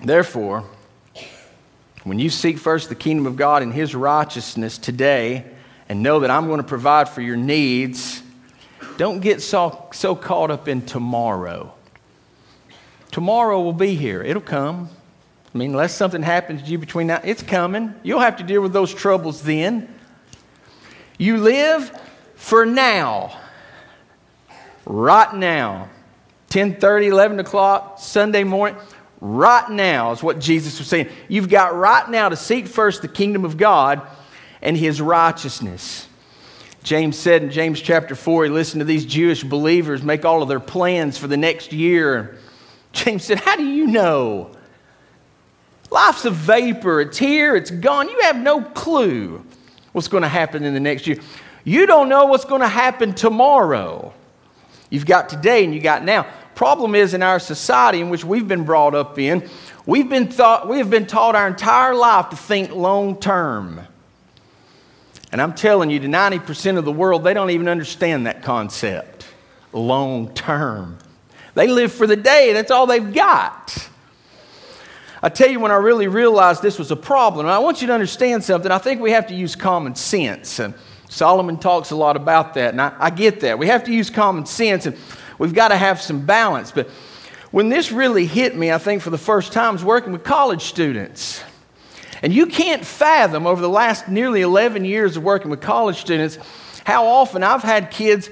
Therefore, 0.02 0.64
when 2.04 2.18
you 2.18 2.30
seek 2.30 2.58
first 2.58 2.88
the 2.88 2.94
kingdom 2.94 3.26
of 3.26 3.36
God 3.36 3.62
and 3.62 3.72
his 3.72 3.94
righteousness 3.94 4.78
today, 4.78 5.44
and 5.88 6.02
know 6.02 6.20
that 6.20 6.30
I'm 6.30 6.46
going 6.46 6.58
to 6.60 6.66
provide 6.66 7.08
for 7.08 7.20
your 7.20 7.36
needs, 7.36 8.22
don't 8.96 9.20
get 9.20 9.42
so, 9.42 9.88
so 9.92 10.14
caught 10.14 10.50
up 10.50 10.68
in 10.68 10.82
tomorrow. 10.82 11.74
Tomorrow 13.10 13.60
will 13.60 13.72
be 13.72 13.94
here, 13.94 14.22
it'll 14.22 14.40
come. 14.40 14.88
I 15.52 15.58
mean, 15.58 15.70
unless 15.70 15.94
something 15.94 16.22
happens 16.22 16.62
to 16.62 16.68
you 16.68 16.78
between 16.78 17.08
now, 17.08 17.20
it's 17.24 17.42
coming. 17.42 17.92
You'll 18.04 18.20
have 18.20 18.36
to 18.36 18.44
deal 18.44 18.62
with 18.62 18.72
those 18.72 18.94
troubles 18.94 19.42
then. 19.42 19.92
You 21.18 21.38
live 21.38 21.90
for 22.36 22.64
now. 22.64 23.36
Right 24.86 25.34
now. 25.34 25.88
10:30, 26.50 27.06
11 27.06 27.40
o'clock, 27.40 27.98
Sunday 27.98 28.44
morning. 28.44 28.76
Right 29.20 29.68
now 29.70 30.12
is 30.12 30.22
what 30.22 30.40
Jesus 30.40 30.78
was 30.78 30.88
saying. 30.88 31.08
You've 31.28 31.48
got 31.48 31.76
right 31.76 32.08
now 32.08 32.28
to 32.28 32.36
seek 32.36 32.66
first 32.66 33.02
the 33.02 33.08
kingdom 33.08 33.44
of 33.44 33.56
God 33.56 34.00
and 34.62 34.76
his 34.76 35.00
righteousness. 35.00 36.08
James 36.82 37.18
said 37.18 37.42
in 37.42 37.50
James 37.50 37.80
chapter 37.80 38.14
4, 38.14 38.44
he 38.44 38.50
listened 38.50 38.80
to 38.80 38.86
these 38.86 39.04
Jewish 39.04 39.44
believers 39.44 40.02
make 40.02 40.24
all 40.24 40.42
of 40.42 40.48
their 40.48 40.60
plans 40.60 41.18
for 41.18 41.26
the 41.26 41.36
next 41.36 41.72
year. 41.72 42.38
James 42.92 43.24
said, 43.24 43.38
How 43.38 43.56
do 43.56 43.64
you 43.64 43.86
know? 43.86 44.50
Life's 45.90 46.24
a 46.24 46.30
vapor. 46.30 47.00
It's 47.02 47.18
here, 47.18 47.56
it's 47.56 47.70
gone. 47.70 48.08
You 48.08 48.20
have 48.22 48.36
no 48.36 48.62
clue 48.62 49.44
what's 49.92 50.08
going 50.08 50.22
to 50.22 50.28
happen 50.28 50.64
in 50.64 50.72
the 50.72 50.80
next 50.80 51.06
year. 51.06 51.18
You 51.64 51.86
don't 51.86 52.08
know 52.08 52.26
what's 52.26 52.44
going 52.44 52.62
to 52.62 52.68
happen 52.68 53.12
tomorrow. 53.12 54.14
You've 54.90 55.06
got 55.06 55.28
today 55.28 55.64
and 55.64 55.72
you 55.72 55.80
got 55.80 56.04
now. 56.04 56.26
Problem 56.54 56.94
is 56.94 57.14
in 57.14 57.22
our 57.22 57.38
society 57.38 58.00
in 58.00 58.10
which 58.10 58.24
we've 58.24 58.46
been 58.46 58.64
brought 58.64 58.94
up 58.94 59.18
in, 59.18 59.48
we've 59.86 60.08
been 60.08 60.28
thought, 60.28 60.68
we 60.68 60.78
have 60.78 60.90
been 60.90 61.06
taught 61.06 61.34
our 61.34 61.46
entire 61.46 61.94
life 61.94 62.28
to 62.30 62.36
think 62.36 62.74
long 62.74 63.18
term. 63.18 63.80
And 65.32 65.40
I'm 65.40 65.54
telling 65.54 65.90
you, 65.90 66.00
to 66.00 66.08
90% 66.08 66.76
of 66.76 66.84
the 66.84 66.92
world, 66.92 67.22
they 67.22 67.32
don't 67.32 67.50
even 67.50 67.68
understand 67.68 68.26
that 68.26 68.42
concept 68.42 69.26
long 69.72 70.34
term. 70.34 70.98
They 71.54 71.68
live 71.68 71.92
for 71.92 72.06
the 72.06 72.16
day, 72.16 72.52
that's 72.52 72.70
all 72.70 72.86
they've 72.86 73.14
got. 73.14 73.88
I 75.22 75.28
tell 75.28 75.50
you 75.50 75.60
when 75.60 75.70
I 75.70 75.76
really 75.76 76.08
realized 76.08 76.62
this 76.62 76.78
was 76.78 76.90
a 76.90 76.96
problem, 76.96 77.46
and 77.46 77.52
I 77.52 77.58
want 77.58 77.80
you 77.80 77.86
to 77.88 77.92
understand 77.92 78.42
something. 78.42 78.72
I 78.72 78.78
think 78.78 79.00
we 79.00 79.10
have 79.10 79.26
to 79.28 79.34
use 79.34 79.54
common 79.54 79.94
sense. 79.94 80.58
And 80.58 80.74
Solomon 81.10 81.58
talks 81.58 81.90
a 81.90 81.96
lot 81.96 82.16
about 82.16 82.54
that, 82.54 82.70
and 82.72 82.80
I, 82.80 82.94
I 82.98 83.10
get 83.10 83.40
that. 83.40 83.58
We 83.58 83.66
have 83.66 83.84
to 83.84 83.92
use 83.92 84.08
common 84.08 84.46
sense, 84.46 84.86
and 84.86 84.96
we've 85.38 85.52
got 85.52 85.68
to 85.68 85.76
have 85.76 86.00
some 86.00 86.24
balance. 86.24 86.70
But 86.70 86.88
when 87.50 87.68
this 87.68 87.90
really 87.90 88.26
hit 88.26 88.56
me, 88.56 88.70
I 88.70 88.78
think 88.78 89.02
for 89.02 89.10
the 89.10 89.18
first 89.18 89.52
time, 89.52 89.74
was 89.74 89.84
working 89.84 90.12
with 90.12 90.22
college 90.22 90.62
students. 90.62 91.42
And 92.22 92.32
you 92.32 92.46
can't 92.46 92.84
fathom 92.84 93.44
over 93.44 93.60
the 93.60 93.68
last 93.68 94.08
nearly 94.08 94.42
11 94.42 94.84
years 94.84 95.16
of 95.16 95.24
working 95.24 95.50
with 95.50 95.60
college 95.60 96.00
students 96.00 96.38
how 96.84 97.06
often 97.06 97.42
I've 97.42 97.62
had 97.62 97.90
kids, 97.90 98.30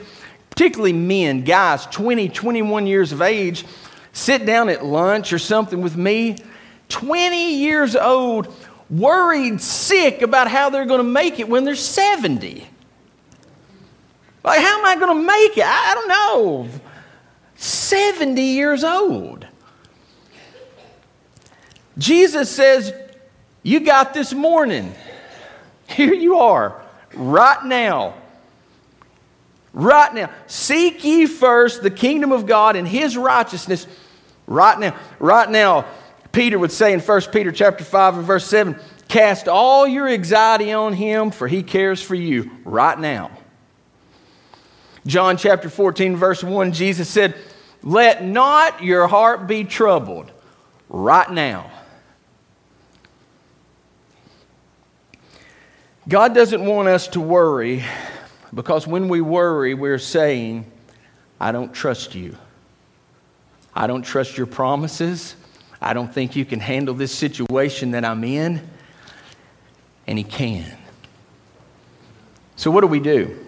particularly 0.50 0.92
men, 0.92 1.42
guys, 1.42 1.84
20, 1.86 2.28
21 2.28 2.86
years 2.86 3.12
of 3.12 3.22
age, 3.22 3.64
sit 4.12 4.46
down 4.46 4.68
at 4.68 4.84
lunch 4.84 5.32
or 5.32 5.38
something 5.38 5.82
with 5.82 5.96
me, 5.96 6.36
20 6.88 7.56
years 7.56 7.94
old, 7.96 8.54
worried 8.90 9.60
sick 9.60 10.22
about 10.22 10.48
how 10.48 10.70
they're 10.70 10.86
going 10.86 10.98
to 10.98 11.04
make 11.04 11.38
it 11.38 11.48
when 11.48 11.64
they're 11.64 11.74
70. 11.74 12.66
Like, 14.44 14.60
how 14.60 14.78
am 14.78 14.84
I 14.84 14.96
going 14.96 15.16
to 15.18 15.26
make 15.26 15.58
it? 15.58 15.64
I, 15.66 15.94
don't 15.94 16.08
know. 16.08 16.68
70 17.56 18.40
years 18.40 18.84
old. 18.84 19.46
Jesus 21.98 22.50
says, 22.50 22.94
you 23.62 23.80
got 23.80 24.14
this 24.14 24.32
morning. 24.32 24.94
Here 25.88 26.14
you 26.14 26.38
are, 26.38 26.80
right 27.14 27.64
now. 27.64 28.14
Right 29.72 30.14
now. 30.14 30.30
Seek 30.46 31.04
ye 31.04 31.26
first 31.26 31.82
the 31.82 31.90
kingdom 31.90 32.32
of 32.32 32.46
God 32.46 32.76
and 32.76 32.86
his 32.86 33.16
righteousness 33.16 33.86
right 34.46 34.78
now. 34.78 34.96
Right 35.18 35.50
now, 35.50 35.86
Peter 36.32 36.58
would 36.58 36.72
say 36.72 36.92
in 36.92 37.00
1 37.00 37.20
Peter 37.32 37.52
chapter 37.52 37.84
5 37.84 38.18
and 38.18 38.26
verse 38.26 38.44
7, 38.46 38.78
cast 39.08 39.48
all 39.48 39.86
your 39.86 40.08
anxiety 40.08 40.72
on 40.72 40.92
him, 40.92 41.30
for 41.30 41.48
he 41.48 41.62
cares 41.62 42.02
for 42.02 42.14
you 42.14 42.50
right 42.64 42.98
now. 42.98 43.30
John 45.06 45.36
chapter 45.36 45.70
14, 45.70 46.16
verse 46.16 46.44
1, 46.44 46.72
Jesus 46.72 47.08
said, 47.08 47.34
Let 47.82 48.22
not 48.22 48.82
your 48.82 49.06
heart 49.06 49.46
be 49.46 49.64
troubled 49.64 50.30
right 50.88 51.30
now. 51.30 51.70
God 56.08 56.34
doesn't 56.34 56.64
want 56.64 56.88
us 56.88 57.08
to 57.08 57.20
worry 57.20 57.84
because 58.54 58.86
when 58.86 59.08
we 59.08 59.20
worry, 59.20 59.74
we're 59.74 59.98
saying, 59.98 60.70
I 61.38 61.52
don't 61.52 61.72
trust 61.72 62.14
you. 62.14 62.36
I 63.74 63.86
don't 63.86 64.02
trust 64.02 64.36
your 64.36 64.46
promises. 64.46 65.36
I 65.80 65.92
don't 65.92 66.12
think 66.12 66.36
you 66.36 66.44
can 66.44 66.60
handle 66.60 66.94
this 66.94 67.14
situation 67.14 67.92
that 67.92 68.04
I'm 68.04 68.24
in. 68.24 68.60
And 70.06 70.18
He 70.18 70.24
can. 70.24 70.66
So, 72.56 72.70
what 72.70 72.80
do 72.80 72.86
we 72.86 73.00
do? 73.00 73.44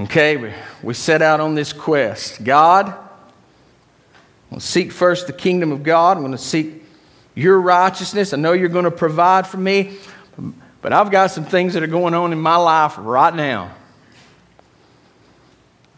Okay, 0.00 0.36
we, 0.36 0.52
we 0.82 0.94
set 0.94 1.22
out 1.22 1.38
on 1.38 1.54
this 1.54 1.72
quest. 1.72 2.42
God, 2.42 2.88
I'm 2.88 2.94
going 4.50 4.60
to 4.60 4.66
seek 4.66 4.90
first 4.90 5.28
the 5.28 5.32
kingdom 5.32 5.70
of 5.70 5.84
God. 5.84 6.16
I'm 6.16 6.22
going 6.22 6.32
to 6.32 6.38
seek 6.38 6.82
your 7.34 7.60
righteousness. 7.60 8.32
I 8.32 8.38
know 8.38 8.52
you're 8.52 8.68
going 8.68 8.86
to 8.86 8.90
provide 8.90 9.46
for 9.46 9.58
me. 9.58 9.98
But 10.82 10.92
I've 10.92 11.10
got 11.10 11.30
some 11.30 11.44
things 11.44 11.74
that 11.74 11.82
are 11.82 11.86
going 11.88 12.12
on 12.12 12.32
in 12.32 12.40
my 12.40 12.56
life 12.56 12.96
right 12.98 13.34
now. 13.34 13.74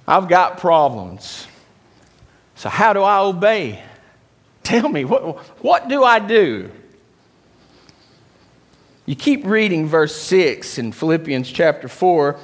I've 0.06 0.28
got 0.28 0.58
problems. 0.58 1.46
So, 2.54 2.68
how 2.68 2.92
do 2.92 3.02
I 3.02 3.18
obey? 3.18 3.82
Tell 4.66 4.88
me, 4.88 5.04
what, 5.04 5.38
what 5.62 5.86
do 5.86 6.02
I 6.02 6.18
do? 6.18 6.72
You 9.04 9.14
keep 9.14 9.46
reading 9.46 9.86
verse 9.86 10.16
6 10.16 10.78
in 10.78 10.90
Philippians 10.90 11.48
chapter 11.52 11.86
4. 11.86 12.36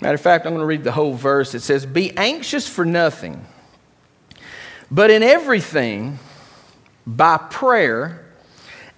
Matter 0.00 0.14
of 0.14 0.20
fact, 0.22 0.46
I'm 0.46 0.52
going 0.52 0.62
to 0.62 0.66
read 0.66 0.82
the 0.82 0.92
whole 0.92 1.12
verse. 1.12 1.54
It 1.54 1.60
says, 1.60 1.84
Be 1.84 2.16
anxious 2.16 2.66
for 2.66 2.86
nothing, 2.86 3.44
but 4.90 5.10
in 5.10 5.22
everything, 5.22 6.18
by 7.06 7.36
prayer 7.36 8.24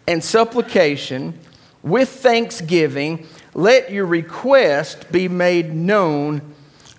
and 0.06 0.22
supplication, 0.22 1.36
with 1.82 2.08
thanksgiving, 2.08 3.26
let 3.54 3.90
your 3.90 4.06
request 4.06 5.10
be 5.10 5.26
made 5.26 5.74
known 5.74 6.40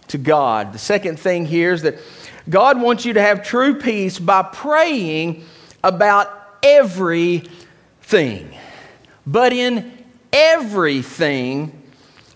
to 0.09 0.17
God. 0.17 0.73
The 0.73 0.79
second 0.79 1.17
thing 1.17 1.45
here 1.45 1.71
is 1.71 1.83
that 1.83 1.97
God 2.49 2.79
wants 2.79 3.05
you 3.05 3.13
to 3.13 3.21
have 3.21 3.43
true 3.43 3.79
peace 3.79 4.19
by 4.19 4.43
praying 4.43 5.43
about 5.83 6.57
everything. 6.61 8.55
But 9.25 9.53
in 9.53 9.91
everything, 10.31 11.83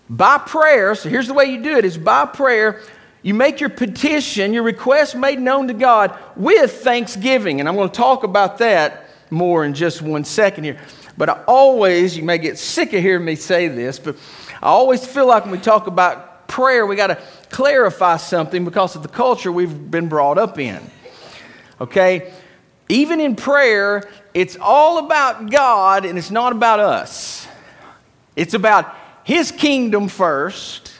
by 0.08 0.38
prayer, 0.38 0.94
so 0.94 1.08
here's 1.08 1.28
the 1.28 1.34
way 1.34 1.44
you 1.46 1.62
do 1.62 1.76
it 1.76 1.84
is 1.84 1.96
by 1.96 2.26
prayer, 2.26 2.82
you 3.22 3.34
make 3.34 3.60
your 3.60 3.70
petition, 3.70 4.52
your 4.52 4.62
request 4.62 5.14
made 5.14 5.38
known 5.38 5.68
to 5.68 5.74
God 5.74 6.18
with 6.36 6.82
thanksgiving. 6.82 7.60
And 7.60 7.68
I'm 7.68 7.76
going 7.76 7.90
to 7.90 7.96
talk 7.96 8.24
about 8.24 8.58
that 8.58 9.06
more 9.30 9.64
in 9.64 9.74
just 9.74 10.02
one 10.02 10.24
second 10.24 10.64
here. 10.64 10.80
But 11.16 11.28
I 11.28 11.44
always, 11.46 12.16
you 12.16 12.24
may 12.24 12.38
get 12.38 12.58
sick 12.58 12.92
of 12.92 13.02
hearing 13.02 13.24
me 13.24 13.36
say 13.36 13.68
this, 13.68 13.98
but 13.98 14.16
I 14.62 14.66
always 14.66 15.06
feel 15.06 15.26
like 15.26 15.44
when 15.44 15.52
we 15.52 15.58
talk 15.58 15.86
about 15.86 16.48
prayer, 16.48 16.86
we 16.86 16.96
got 16.96 17.08
to 17.08 17.22
clarify 17.50 18.16
something 18.16 18.64
because 18.64 18.96
of 18.96 19.02
the 19.02 19.08
culture 19.08 19.52
we've 19.52 19.90
been 19.90 20.08
brought 20.08 20.38
up 20.38 20.58
in. 20.58 20.80
Okay? 21.80 22.32
Even 22.88 23.20
in 23.20 23.36
prayer, 23.36 24.08
it's 24.34 24.56
all 24.60 24.98
about 24.98 25.50
God 25.50 26.04
and 26.04 26.18
it's 26.18 26.30
not 26.30 26.52
about 26.52 26.80
us. 26.80 27.46
It's 28.36 28.54
about 28.54 28.94
His 29.24 29.50
kingdom 29.50 30.08
first, 30.08 30.92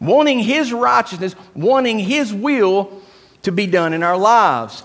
wanting 0.00 0.38
His 0.38 0.72
righteousness, 0.72 1.34
wanting 1.54 1.98
His 1.98 2.32
will 2.32 3.02
to 3.42 3.52
be 3.52 3.66
done 3.66 3.92
in 3.92 4.02
our 4.02 4.16
lives. 4.16 4.82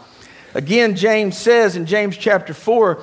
Again, 0.54 0.96
James 0.96 1.38
says 1.38 1.76
in 1.76 1.86
James 1.86 2.18
chapter 2.18 2.54
4, 2.54 3.02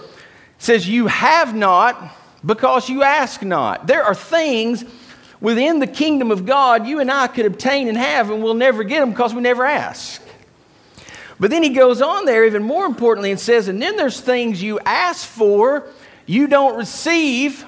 says, 0.58 0.88
You 0.88 1.08
have 1.08 1.54
not 1.54 2.16
because 2.44 2.88
you 2.88 3.02
ask 3.02 3.42
not. 3.42 3.86
There 3.86 4.02
are 4.02 4.14
things 4.14 4.84
within 5.42 5.80
the 5.80 5.86
kingdom 5.86 6.30
of 6.30 6.46
God 6.46 6.86
you 6.86 7.00
and 7.00 7.10
I 7.10 7.26
could 7.26 7.44
obtain 7.44 7.88
and 7.88 7.98
have, 7.98 8.30
and 8.30 8.42
we'll 8.42 8.54
never 8.54 8.84
get 8.84 9.00
them 9.00 9.10
because 9.10 9.34
we 9.34 9.42
never 9.42 9.66
ask. 9.66 10.22
But 11.38 11.50
then 11.50 11.62
he 11.62 11.70
goes 11.70 12.00
on 12.00 12.24
there, 12.24 12.46
even 12.46 12.62
more 12.62 12.86
importantly, 12.86 13.32
and 13.32 13.38
says, 13.38 13.68
And 13.68 13.82
then 13.82 13.96
there's 13.96 14.20
things 14.20 14.62
you 14.62 14.78
ask 14.80 15.26
for, 15.26 15.86
You 16.24 16.46
don't 16.46 16.78
receive 16.78 17.66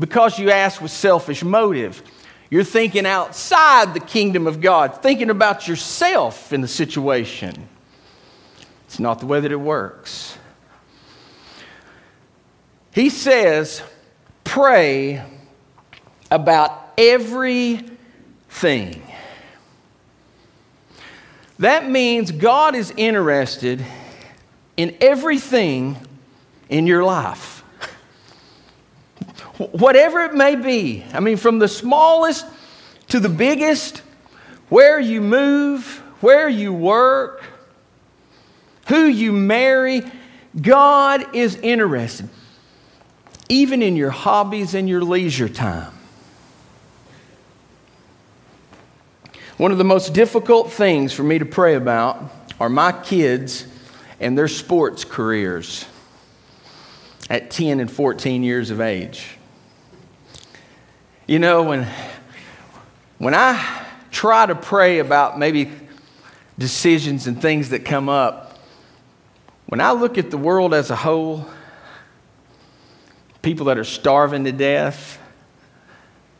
because 0.00 0.38
you 0.38 0.50
ask 0.50 0.80
with 0.80 0.90
selfish 0.90 1.44
motive. 1.44 2.02
You're 2.50 2.64
thinking 2.64 3.06
outside 3.06 3.94
the 3.94 4.00
kingdom 4.00 4.46
of 4.46 4.60
God, 4.60 5.02
thinking 5.02 5.30
about 5.30 5.68
yourself 5.68 6.52
in 6.52 6.60
the 6.60 6.68
situation. 6.68 7.68
It's 8.86 8.98
not 8.98 9.20
the 9.20 9.26
way 9.26 9.40
that 9.40 9.52
it 9.52 9.56
works. 9.56 10.36
He 12.94 13.08
says, 13.08 13.82
pray 14.44 15.22
about 16.30 16.81
everything. 16.96 17.92
That 21.58 21.88
means 21.88 22.32
God 22.32 22.74
is 22.74 22.92
interested 22.96 23.84
in 24.76 24.96
everything 25.00 25.96
in 26.68 26.86
your 26.86 27.04
life. 27.04 27.60
Whatever 29.58 30.20
it 30.24 30.34
may 30.34 30.56
be, 30.56 31.04
I 31.12 31.20
mean, 31.20 31.36
from 31.36 31.58
the 31.58 31.68
smallest 31.68 32.46
to 33.08 33.20
the 33.20 33.28
biggest, 33.28 33.98
where 34.68 34.98
you 34.98 35.20
move, 35.20 36.02
where 36.20 36.48
you 36.48 36.72
work, 36.72 37.44
who 38.88 39.04
you 39.04 39.32
marry, 39.32 40.02
God 40.60 41.34
is 41.34 41.56
interested, 41.56 42.28
even 43.48 43.82
in 43.82 43.96
your 43.96 44.10
hobbies 44.10 44.74
and 44.74 44.88
your 44.88 45.02
leisure 45.02 45.48
time. 45.48 45.92
One 49.62 49.70
of 49.70 49.78
the 49.78 49.84
most 49.84 50.12
difficult 50.12 50.72
things 50.72 51.12
for 51.12 51.22
me 51.22 51.38
to 51.38 51.44
pray 51.44 51.76
about 51.76 52.32
are 52.58 52.68
my 52.68 52.90
kids 52.90 53.64
and 54.18 54.36
their 54.36 54.48
sports 54.48 55.04
careers 55.04 55.86
at 57.30 57.52
10 57.52 57.78
and 57.78 57.88
14 57.88 58.42
years 58.42 58.70
of 58.72 58.80
age. 58.80 59.38
You 61.28 61.38
know, 61.38 61.62
when, 61.62 61.86
when 63.18 63.36
I 63.36 63.84
try 64.10 64.46
to 64.46 64.56
pray 64.56 64.98
about 64.98 65.38
maybe 65.38 65.70
decisions 66.58 67.28
and 67.28 67.40
things 67.40 67.68
that 67.68 67.84
come 67.84 68.08
up, 68.08 68.58
when 69.66 69.80
I 69.80 69.92
look 69.92 70.18
at 70.18 70.32
the 70.32 70.38
world 70.38 70.74
as 70.74 70.90
a 70.90 70.96
whole, 70.96 71.46
people 73.42 73.66
that 73.66 73.78
are 73.78 73.84
starving 73.84 74.42
to 74.42 74.50
death, 74.50 75.20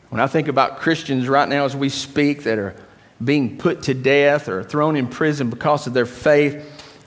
when 0.09 0.19
I 0.19 0.27
think 0.27 0.49
about 0.49 0.79
Christians 0.81 1.29
right 1.29 1.47
now 1.47 1.63
as 1.63 1.73
we 1.73 1.87
speak 1.87 2.43
that 2.43 2.59
are 2.59 2.75
being 3.23 3.57
put 3.57 3.83
to 3.83 3.93
death 3.93 4.49
or 4.49 4.63
thrown 4.63 4.95
in 4.95 5.07
prison 5.07 5.49
because 5.49 5.87
of 5.87 5.93
their 5.93 6.05
faith, 6.05 6.65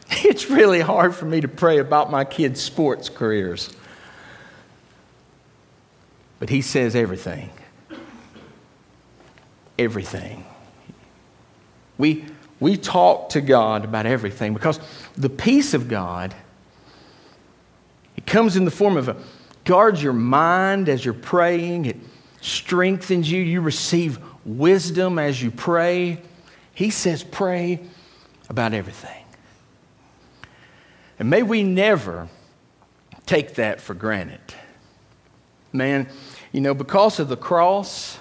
it's 0.10 0.50
really 0.50 0.80
hard 0.80 1.14
for 1.14 1.26
me 1.26 1.40
to 1.40 1.48
pray 1.48 1.78
about 1.78 2.10
my 2.10 2.24
kids' 2.24 2.60
sports 2.60 3.08
careers. 3.08 3.74
But 6.38 6.50
he 6.50 6.60
says 6.60 6.94
everything 6.94 7.50
everything. 9.78 10.44
We, 11.98 12.24
we 12.60 12.76
talk 12.76 13.30
to 13.30 13.40
God 13.40 13.84
about 13.84 14.06
everything 14.06 14.54
because 14.54 14.80
the 15.16 15.28
peace 15.28 15.74
of 15.74 15.88
God, 15.88 16.34
it 18.16 18.26
comes 18.26 18.56
in 18.56 18.64
the 18.64 18.70
form 18.70 18.96
of 18.96 19.08
a 19.08 19.16
guards 19.64 20.02
your 20.02 20.12
mind 20.12 20.88
as 20.88 21.04
you're 21.04 21.14
praying. 21.14 21.86
It 21.86 21.96
strengthens 22.46 23.30
you. 23.30 23.40
You 23.42 23.60
receive 23.60 24.18
wisdom 24.44 25.18
as 25.18 25.42
you 25.42 25.50
pray. 25.50 26.22
He 26.72 26.90
says, 26.90 27.24
pray 27.24 27.80
about 28.48 28.72
everything. 28.72 29.24
And 31.18 31.28
may 31.30 31.42
we 31.42 31.62
never 31.62 32.28
take 33.24 33.54
that 33.54 33.80
for 33.80 33.94
granted. 33.94 34.40
Man, 35.72 36.08
you 36.52 36.60
know, 36.60 36.74
because 36.74 37.18
of 37.18 37.28
the 37.28 37.36
cross, 37.36 38.18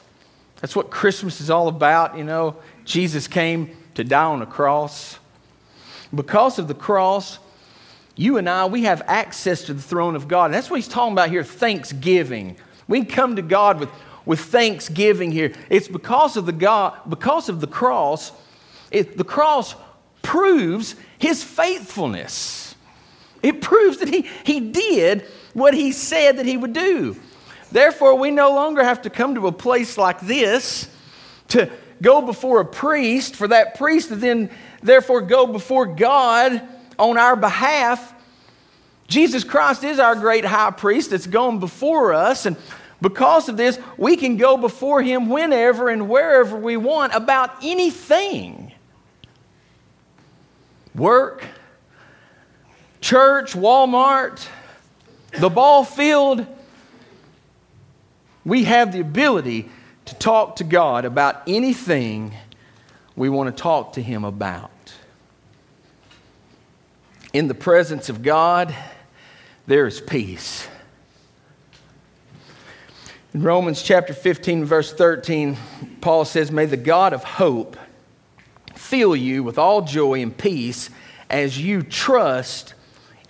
that's 0.61 0.75
what 0.75 0.89
Christmas 0.89 1.39
is 1.41 1.49
all 1.49 1.67
about, 1.67 2.17
you 2.17 2.23
know. 2.23 2.55
Jesus 2.85 3.27
came 3.27 3.75
to 3.93 4.03
die 4.03 4.23
on 4.23 4.41
a 4.41 4.45
cross. 4.45 5.19
Because 6.13 6.57
of 6.57 6.67
the 6.67 6.73
cross, 6.73 7.39
you 8.15 8.37
and 8.37 8.49
I, 8.49 8.65
we 8.65 8.83
have 8.83 9.01
access 9.07 9.63
to 9.65 9.73
the 9.73 9.81
throne 9.81 10.15
of 10.15 10.27
God. 10.27 10.45
And 10.45 10.53
that's 10.53 10.69
what 10.69 10.77
he's 10.77 10.87
talking 10.87 11.13
about 11.13 11.29
here 11.29 11.43
thanksgiving. 11.43 12.55
We 12.87 13.03
can 13.03 13.09
come 13.09 13.35
to 13.35 13.41
God 13.41 13.79
with, 13.79 13.89
with 14.25 14.39
thanksgiving 14.39 15.31
here. 15.31 15.53
It's 15.69 15.87
because 15.87 16.37
of 16.37 16.45
the 16.45 16.51
God, 16.51 16.99
because 17.09 17.49
of 17.49 17.61
the 17.61 17.67
cross, 17.67 18.31
it, 18.91 19.17
the 19.17 19.23
cross 19.23 19.75
proves 20.21 20.95
his 21.17 21.43
faithfulness. 21.43 22.75
It 23.43 23.61
proves 23.61 23.97
that 23.99 24.09
he, 24.09 24.27
he 24.43 24.59
did 24.59 25.25
what 25.53 25.73
he 25.73 25.91
said 25.91 26.37
that 26.37 26.45
he 26.45 26.57
would 26.57 26.73
do. 26.73 27.15
Therefore, 27.71 28.15
we 28.15 28.31
no 28.31 28.51
longer 28.51 28.83
have 28.83 29.03
to 29.03 29.09
come 29.09 29.35
to 29.35 29.47
a 29.47 29.51
place 29.51 29.97
like 29.97 30.19
this 30.21 30.89
to 31.49 31.69
go 32.01 32.21
before 32.21 32.61
a 32.61 32.65
priest, 32.65 33.35
for 33.35 33.47
that 33.47 33.75
priest 33.75 34.09
to 34.09 34.15
then, 34.15 34.49
therefore, 34.81 35.21
go 35.21 35.45
before 35.45 35.85
God 35.85 36.61
on 36.97 37.17
our 37.17 37.35
behalf. 37.35 38.13
Jesus 39.07 39.43
Christ 39.43 39.83
is 39.83 39.99
our 39.99 40.15
great 40.15 40.45
high 40.45 40.71
priest 40.71 41.11
that's 41.11 41.27
gone 41.27 41.59
before 41.59 42.13
us. 42.13 42.45
And 42.45 42.57
because 43.01 43.49
of 43.49 43.57
this, 43.57 43.79
we 43.97 44.17
can 44.17 44.37
go 44.37 44.57
before 44.57 45.01
him 45.01 45.29
whenever 45.29 45.89
and 45.89 46.09
wherever 46.09 46.57
we 46.57 46.77
want 46.77 47.13
about 47.13 47.51
anything 47.63 48.71
work, 50.93 51.43
church, 53.01 53.53
Walmart, 53.53 54.47
the 55.37 55.49
ball 55.49 55.83
field 55.83 56.47
we 58.45 58.65
have 58.65 58.93
the 58.93 58.99
ability 58.99 59.69
to 60.05 60.15
talk 60.15 60.57
to 60.57 60.63
God 60.63 61.03
about 61.03 61.41
anything 61.47 62.33
we 63.15 63.27
want 63.27 63.55
to 63.55 63.61
talk 63.61 63.93
to 63.93 64.01
Him 64.01 64.23
about. 64.23 64.71
In 67.33 67.47
the 67.47 67.55
presence 67.55 68.07
of 68.07 68.21
God, 68.21 68.73
there 69.65 69.87
is 69.87 69.99
peace. 69.99 70.67
In 73.35 73.43
Romans 73.43 73.83
chapter 73.83 74.13
15, 74.13 74.63
verse 74.63 74.93
13, 74.93 75.57
Paul 75.99 76.23
says, 76.23 76.53
May 76.53 76.67
the 76.67 76.77
God 76.77 77.11
of 77.11 77.25
hope 77.25 77.75
fill 78.75 79.13
you 79.13 79.43
with 79.43 79.57
all 79.57 79.81
joy 79.81 80.21
and 80.21 80.35
peace 80.35 80.89
as 81.29 81.59
you 81.59 81.83
trust 81.83 82.75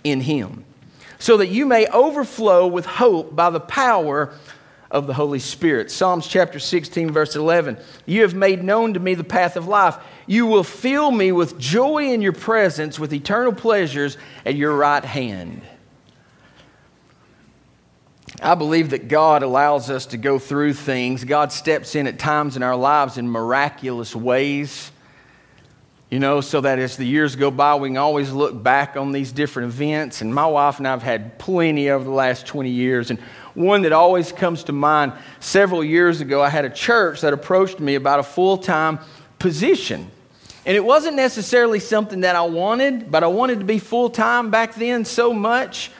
in 0.04 0.20
Him, 0.20 0.64
so 1.18 1.36
that 1.38 1.48
you 1.48 1.66
may 1.66 1.88
overflow 1.88 2.68
with 2.68 2.86
hope 2.86 3.34
by 3.34 3.50
the 3.50 3.58
power 3.58 4.32
of 4.92 5.08
the 5.08 5.14
Holy 5.14 5.40
Spirit. 5.40 5.90
Psalms 5.90 6.28
chapter 6.28 6.60
16, 6.60 7.10
verse 7.10 7.34
11. 7.34 7.76
You 8.06 8.22
have 8.22 8.32
made 8.32 8.62
known 8.62 8.94
to 8.94 9.00
me 9.00 9.16
the 9.16 9.24
path 9.24 9.56
of 9.56 9.66
life. 9.66 9.96
You 10.28 10.46
will 10.46 10.62
fill 10.62 11.10
me 11.10 11.32
with 11.32 11.58
joy 11.58 12.12
in 12.12 12.22
your 12.22 12.32
presence, 12.32 12.96
with 13.00 13.12
eternal 13.12 13.52
pleasures 13.52 14.16
at 14.44 14.54
your 14.54 14.76
right 14.76 15.04
hand. 15.04 15.62
I 18.42 18.54
believe 18.54 18.90
that 18.90 19.08
God 19.08 19.42
allows 19.42 19.88
us 19.88 20.06
to 20.06 20.16
go 20.16 20.38
through 20.38 20.74
things. 20.74 21.24
God 21.24 21.52
steps 21.52 21.94
in 21.94 22.06
at 22.06 22.18
times 22.18 22.56
in 22.56 22.62
our 22.62 22.76
lives 22.76 23.18
in 23.18 23.28
miraculous 23.28 24.14
ways. 24.14 24.90
You 26.10 26.20
know, 26.20 26.40
so 26.40 26.60
that 26.60 26.78
as 26.78 26.96
the 26.96 27.04
years 27.04 27.34
go 27.34 27.50
by, 27.50 27.74
we 27.74 27.88
can 27.88 27.96
always 27.96 28.30
look 28.30 28.62
back 28.62 28.96
on 28.96 29.10
these 29.10 29.32
different 29.32 29.72
events. 29.72 30.20
And 30.20 30.32
my 30.32 30.46
wife 30.46 30.78
and 30.78 30.86
I 30.86 30.92
have 30.92 31.02
had 31.02 31.38
plenty 31.38 31.90
over 31.90 32.04
the 32.04 32.10
last 32.10 32.46
20 32.46 32.70
years. 32.70 33.10
And 33.10 33.18
one 33.54 33.82
that 33.82 33.92
always 33.92 34.30
comes 34.30 34.64
to 34.64 34.72
mind 34.72 35.14
several 35.40 35.82
years 35.82 36.20
ago, 36.20 36.42
I 36.42 36.48
had 36.48 36.64
a 36.64 36.70
church 36.70 37.22
that 37.22 37.32
approached 37.32 37.80
me 37.80 37.96
about 37.96 38.20
a 38.20 38.22
full 38.22 38.58
time 38.58 39.00
position. 39.40 40.10
And 40.64 40.76
it 40.76 40.84
wasn't 40.84 41.16
necessarily 41.16 41.80
something 41.80 42.20
that 42.20 42.36
I 42.36 42.42
wanted, 42.42 43.10
but 43.10 43.24
I 43.24 43.28
wanted 43.28 43.60
to 43.60 43.64
be 43.64 43.78
full 43.78 44.10
time 44.10 44.50
back 44.50 44.74
then 44.74 45.04
so 45.04 45.32
much. 45.32 45.90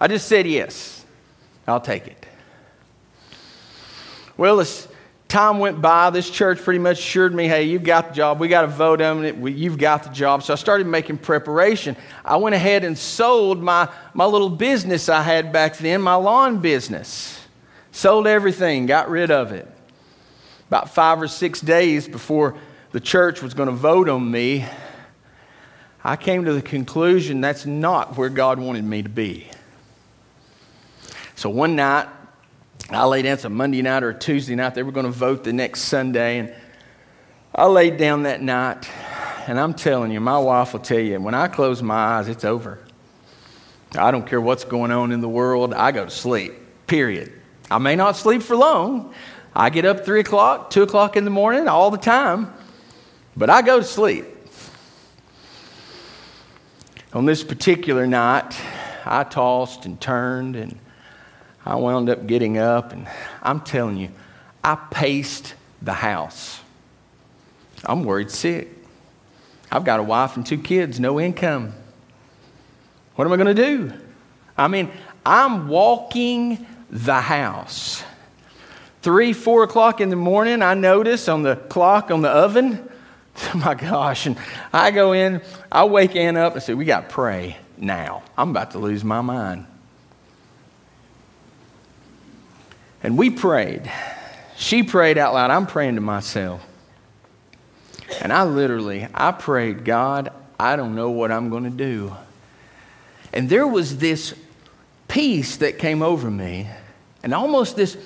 I 0.00 0.08
just 0.08 0.28
said 0.28 0.46
yes, 0.46 0.95
I'll 1.66 1.80
take 1.80 2.06
it. 2.06 2.26
Well, 4.36 4.60
it's 4.60 4.86
time 5.28 5.58
went 5.58 5.82
by, 5.82 6.10
this 6.10 6.30
church 6.30 6.62
pretty 6.62 6.78
much 6.78 6.98
assured 6.98 7.34
me, 7.34 7.48
hey, 7.48 7.64
you've 7.64 7.82
got 7.82 8.08
the 8.08 8.14
job. 8.14 8.38
We 8.38 8.48
got 8.48 8.62
to 8.62 8.68
vote 8.68 9.00
on 9.00 9.24
it. 9.24 9.36
You've 9.36 9.78
got 9.78 10.04
the 10.04 10.10
job. 10.10 10.42
So 10.42 10.52
I 10.52 10.56
started 10.56 10.86
making 10.86 11.18
preparation. 11.18 11.96
I 12.24 12.36
went 12.36 12.54
ahead 12.54 12.84
and 12.84 12.96
sold 12.96 13.62
my, 13.62 13.88
my 14.14 14.24
little 14.24 14.50
business 14.50 15.08
I 15.08 15.22
had 15.22 15.52
back 15.52 15.78
then, 15.78 16.00
my 16.02 16.14
lawn 16.14 16.60
business. 16.60 17.40
Sold 17.92 18.26
everything, 18.26 18.86
got 18.86 19.08
rid 19.08 19.30
of 19.30 19.52
it. 19.52 19.66
About 20.68 20.94
five 20.94 21.20
or 21.20 21.28
six 21.28 21.60
days 21.60 22.06
before 22.06 22.56
the 22.92 23.00
church 23.00 23.42
was 23.42 23.54
going 23.54 23.68
to 23.68 23.74
vote 23.74 24.08
on 24.08 24.30
me, 24.30 24.66
I 26.04 26.16
came 26.16 26.44
to 26.44 26.52
the 26.52 26.62
conclusion 26.62 27.40
that's 27.40 27.66
not 27.66 28.16
where 28.16 28.28
God 28.28 28.60
wanted 28.60 28.84
me 28.84 29.02
to 29.02 29.08
be. 29.08 29.48
So 31.36 31.50
one 31.50 31.76
night, 31.76 32.08
I 32.88 33.04
laid 33.04 33.22
down, 33.22 33.38
some 33.38 33.54
Monday 33.54 33.82
night 33.82 34.02
or 34.02 34.10
a 34.10 34.18
Tuesday 34.18 34.54
night. 34.54 34.74
They 34.74 34.82
were 34.82 34.90
going 34.90 35.06
to 35.06 35.12
vote 35.12 35.44
the 35.44 35.52
next 35.52 35.82
Sunday. 35.82 36.38
And 36.38 36.54
I 37.54 37.66
laid 37.66 37.98
down 37.98 38.22
that 38.22 38.40
night. 38.40 38.88
And 39.46 39.60
I'm 39.60 39.74
telling 39.74 40.10
you, 40.10 40.18
my 40.18 40.38
wife 40.38 40.72
will 40.72 40.80
tell 40.80 40.98
you, 40.98 41.20
when 41.20 41.34
I 41.34 41.46
close 41.48 41.82
my 41.82 41.94
eyes, 41.94 42.28
it's 42.28 42.44
over. 42.44 42.78
I 43.94 44.10
don't 44.10 44.26
care 44.26 44.40
what's 44.40 44.64
going 44.64 44.90
on 44.90 45.12
in 45.12 45.20
the 45.20 45.28
world, 45.28 45.74
I 45.74 45.92
go 45.92 46.06
to 46.06 46.10
sleep, 46.10 46.54
period. 46.86 47.32
I 47.70 47.78
may 47.78 47.96
not 47.96 48.16
sleep 48.16 48.42
for 48.42 48.56
long. 48.56 49.12
I 49.54 49.70
get 49.70 49.84
up 49.84 50.04
3 50.04 50.20
o'clock, 50.20 50.70
2 50.70 50.82
o'clock 50.82 51.16
in 51.16 51.24
the 51.24 51.30
morning 51.30 51.68
all 51.68 51.90
the 51.90 51.98
time, 51.98 52.52
but 53.36 53.48
I 53.48 53.62
go 53.62 53.78
to 53.78 53.84
sleep. 53.84 54.26
On 57.12 57.24
this 57.26 57.44
particular 57.44 58.06
night, 58.06 58.58
I 59.04 59.24
tossed 59.24 59.86
and 59.86 60.00
turned 60.00 60.56
and 60.56 60.78
I 61.66 61.74
wound 61.74 62.08
up 62.08 62.28
getting 62.28 62.58
up, 62.58 62.92
and 62.92 63.08
I'm 63.42 63.60
telling 63.60 63.96
you, 63.96 64.10
I 64.62 64.76
paced 64.76 65.54
the 65.82 65.92
house. 65.92 66.60
I'm 67.84 68.04
worried 68.04 68.30
sick. 68.30 68.68
I've 69.70 69.84
got 69.84 69.98
a 69.98 70.02
wife 70.04 70.36
and 70.36 70.46
two 70.46 70.58
kids, 70.58 71.00
no 71.00 71.18
income. 71.20 71.74
What 73.16 73.24
am 73.24 73.32
I 73.32 73.36
going 73.36 73.54
to 73.54 73.66
do? 73.66 73.92
I 74.56 74.68
mean, 74.68 74.92
I'm 75.24 75.66
walking 75.66 76.64
the 76.88 77.20
house. 77.20 78.04
Three, 79.02 79.32
four 79.32 79.64
o'clock 79.64 80.00
in 80.00 80.08
the 80.08 80.16
morning, 80.16 80.62
I 80.62 80.74
notice 80.74 81.28
on 81.28 81.42
the 81.42 81.56
clock 81.56 82.12
on 82.12 82.22
the 82.22 82.28
oven, 82.30 82.88
oh 83.54 83.58
my 83.58 83.74
gosh, 83.74 84.26
and 84.26 84.36
I 84.72 84.92
go 84.92 85.12
in, 85.12 85.42
I 85.70 85.84
wake 85.84 86.14
Ann 86.14 86.36
up 86.36 86.54
and 86.54 86.62
say, 86.62 86.74
We 86.74 86.84
got 86.84 87.08
to 87.08 87.14
pray 87.14 87.56
now. 87.76 88.22
I'm 88.38 88.50
about 88.50 88.70
to 88.72 88.78
lose 88.78 89.02
my 89.02 89.20
mind. 89.20 89.66
And 93.02 93.18
we 93.18 93.30
prayed. 93.30 93.90
She 94.56 94.82
prayed 94.82 95.18
out 95.18 95.34
loud. 95.34 95.50
I'm 95.50 95.66
praying 95.66 95.96
to 95.96 96.00
myself. 96.00 96.66
And 98.20 98.32
I 98.32 98.44
literally, 98.44 99.06
I 99.12 99.32
prayed, 99.32 99.84
God, 99.84 100.32
I 100.58 100.76
don't 100.76 100.94
know 100.94 101.10
what 101.10 101.30
I'm 101.30 101.50
going 101.50 101.64
to 101.64 101.70
do. 101.70 102.14
And 103.32 103.48
there 103.48 103.66
was 103.66 103.98
this 103.98 104.34
peace 105.08 105.56
that 105.58 105.78
came 105.78 106.02
over 106.02 106.30
me, 106.30 106.68
and 107.22 107.34
almost 107.34 107.76
this, 107.76 107.96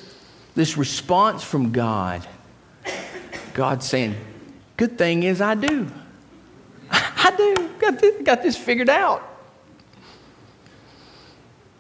this 0.55 0.77
response 0.77 1.45
from 1.45 1.73
God. 1.73 2.27
God 3.55 3.83
saying, 3.83 4.17
Good 4.77 4.97
thing 4.97 5.25
is 5.25 5.41
I 5.41 5.55
do. 5.55 5.91
I 6.91 7.35
do. 7.37 7.69
Got 7.79 7.99
this, 7.99 8.23
got 8.23 8.43
this 8.43 8.57
figured 8.57 8.89
out. 8.89 9.23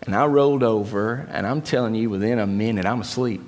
And 0.02 0.14
I 0.14 0.26
rolled 0.26 0.62
over, 0.62 1.28
and 1.30 1.46
I'm 1.46 1.62
telling 1.62 1.94
you, 1.94 2.08
within 2.08 2.38
a 2.38 2.46
minute, 2.46 2.86
I'm 2.86 3.00
asleep. 3.00 3.42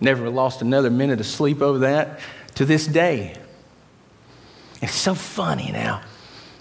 Never 0.00 0.28
lost 0.28 0.62
another 0.62 0.90
minute 0.90 1.20
of 1.20 1.26
sleep 1.26 1.62
over 1.62 1.78
that 1.80 2.20
to 2.56 2.64
this 2.64 2.86
day. 2.86 3.34
It's 4.80 4.94
so 4.94 5.14
funny 5.14 5.72
now, 5.72 6.02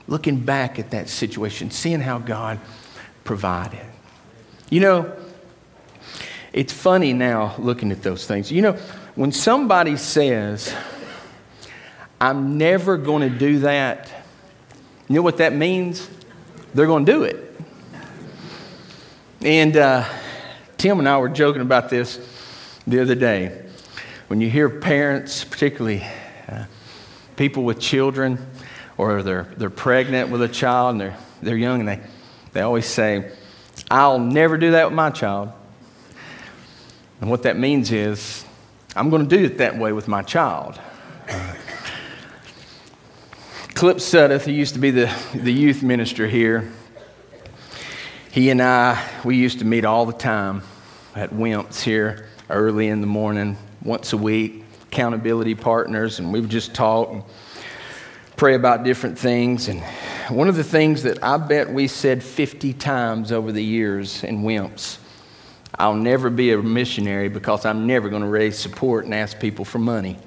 looking 0.07 0.39
back 0.39 0.79
at 0.79 0.91
that 0.91 1.09
situation, 1.09 1.69
seeing 1.69 1.99
how 1.99 2.17
God 2.17 2.59
provided. 3.23 3.85
You 4.69 4.79
know, 4.79 5.13
it's 6.53 6.73
funny 6.73 7.13
now 7.13 7.55
looking 7.59 7.91
at 7.91 8.01
those 8.01 8.25
things. 8.25 8.51
You 8.51 8.61
know, 8.61 8.73
when 9.15 9.31
somebody 9.31 9.97
says, 9.97 10.73
I'm 12.19 12.57
never 12.57 12.97
going 12.97 13.29
to 13.29 13.37
do 13.37 13.59
that, 13.59 14.11
you 15.07 15.15
know 15.15 15.21
what 15.21 15.37
that 15.37 15.53
means? 15.53 16.09
They're 16.73 16.87
going 16.87 17.05
to 17.05 17.11
do 17.11 17.23
it. 17.23 17.46
And 19.41 19.77
uh, 19.77 20.03
Tim 20.77 20.97
and 20.97 21.07
I 21.07 21.19
were 21.19 21.29
joking 21.29 21.61
about 21.61 21.89
this 21.89 22.19
the 22.87 22.99
other 23.01 23.13
day. 23.13 23.65
When 24.29 24.41
you 24.41 24.49
hear 24.49 24.67
parents, 24.67 25.43
particularly 25.43 26.03
uh, 26.47 26.65
people 27.35 27.63
with 27.63 27.79
children, 27.79 28.39
or 28.97 29.21
they're, 29.21 29.43
they're 29.57 29.69
pregnant 29.69 30.31
with 30.31 30.41
a 30.41 30.47
child 30.47 30.93
and 30.93 31.01
they're, 31.01 31.17
they're 31.43 31.55
young, 31.55 31.81
and 31.81 31.87
they, 31.87 31.99
they 32.53 32.61
always 32.61 32.87
say, 32.87 33.31
I'll 33.91 34.17
never 34.17 34.57
do 34.57 34.71
that 34.71 34.85
with 34.85 34.95
my 34.95 35.11
child. 35.11 35.51
And 37.21 37.29
what 37.29 37.43
that 37.43 37.57
means 37.57 37.91
is, 37.91 38.43
I'm 38.95 39.11
going 39.11 39.29
to 39.29 39.37
do 39.37 39.45
it 39.45 39.59
that 39.59 39.77
way 39.77 39.91
with 39.93 40.07
my 40.07 40.23
child. 40.23 40.79
Clip 43.75 43.97
Sudduth, 43.97 44.45
who 44.45 44.51
used 44.51 44.73
to 44.73 44.79
be 44.79 44.89
the, 44.89 45.15
the 45.35 45.53
youth 45.53 45.83
minister 45.83 46.27
here, 46.27 46.71
he 48.31 48.49
and 48.49 48.61
I, 48.61 49.03
we 49.23 49.35
used 49.37 49.59
to 49.59 49.65
meet 49.65 49.85
all 49.85 50.05
the 50.05 50.13
time 50.13 50.61
at 51.15 51.31
Wimps 51.31 51.81
here 51.81 52.27
early 52.49 52.87
in 52.87 53.01
the 53.01 53.07
morning, 53.07 53.57
once 53.83 54.13
a 54.13 54.17
week, 54.17 54.63
accountability 54.83 55.55
partners, 55.55 56.19
and 56.19 56.31
we 56.31 56.39
would 56.39 56.49
just 56.49 56.73
talk 56.73 57.11
and 57.11 57.23
pray 58.35 58.55
about 58.55 58.83
different 58.83 59.17
things. 59.17 59.67
And 59.67 59.81
one 60.29 60.47
of 60.47 60.55
the 60.55 60.63
things 60.63 61.03
that 61.03 61.23
I 61.23 61.37
bet 61.37 61.71
we 61.71 61.87
said 61.87 62.23
50 62.23 62.73
times 62.73 63.31
over 63.31 63.51
the 63.51 63.63
years 63.63 64.23
in 64.23 64.43
Wimps 64.43 64.99
I'll 65.79 65.93
never 65.93 66.31
be 66.31 66.51
a 66.51 66.57
missionary 66.57 67.29
because 67.29 67.63
I'm 67.63 67.85
never 67.85 68.09
going 68.09 68.23
to 68.23 68.27
raise 68.27 68.57
support 68.57 69.05
and 69.05 69.13
ask 69.13 69.39
people 69.39 69.63
for 69.63 69.77
money. 69.77 70.17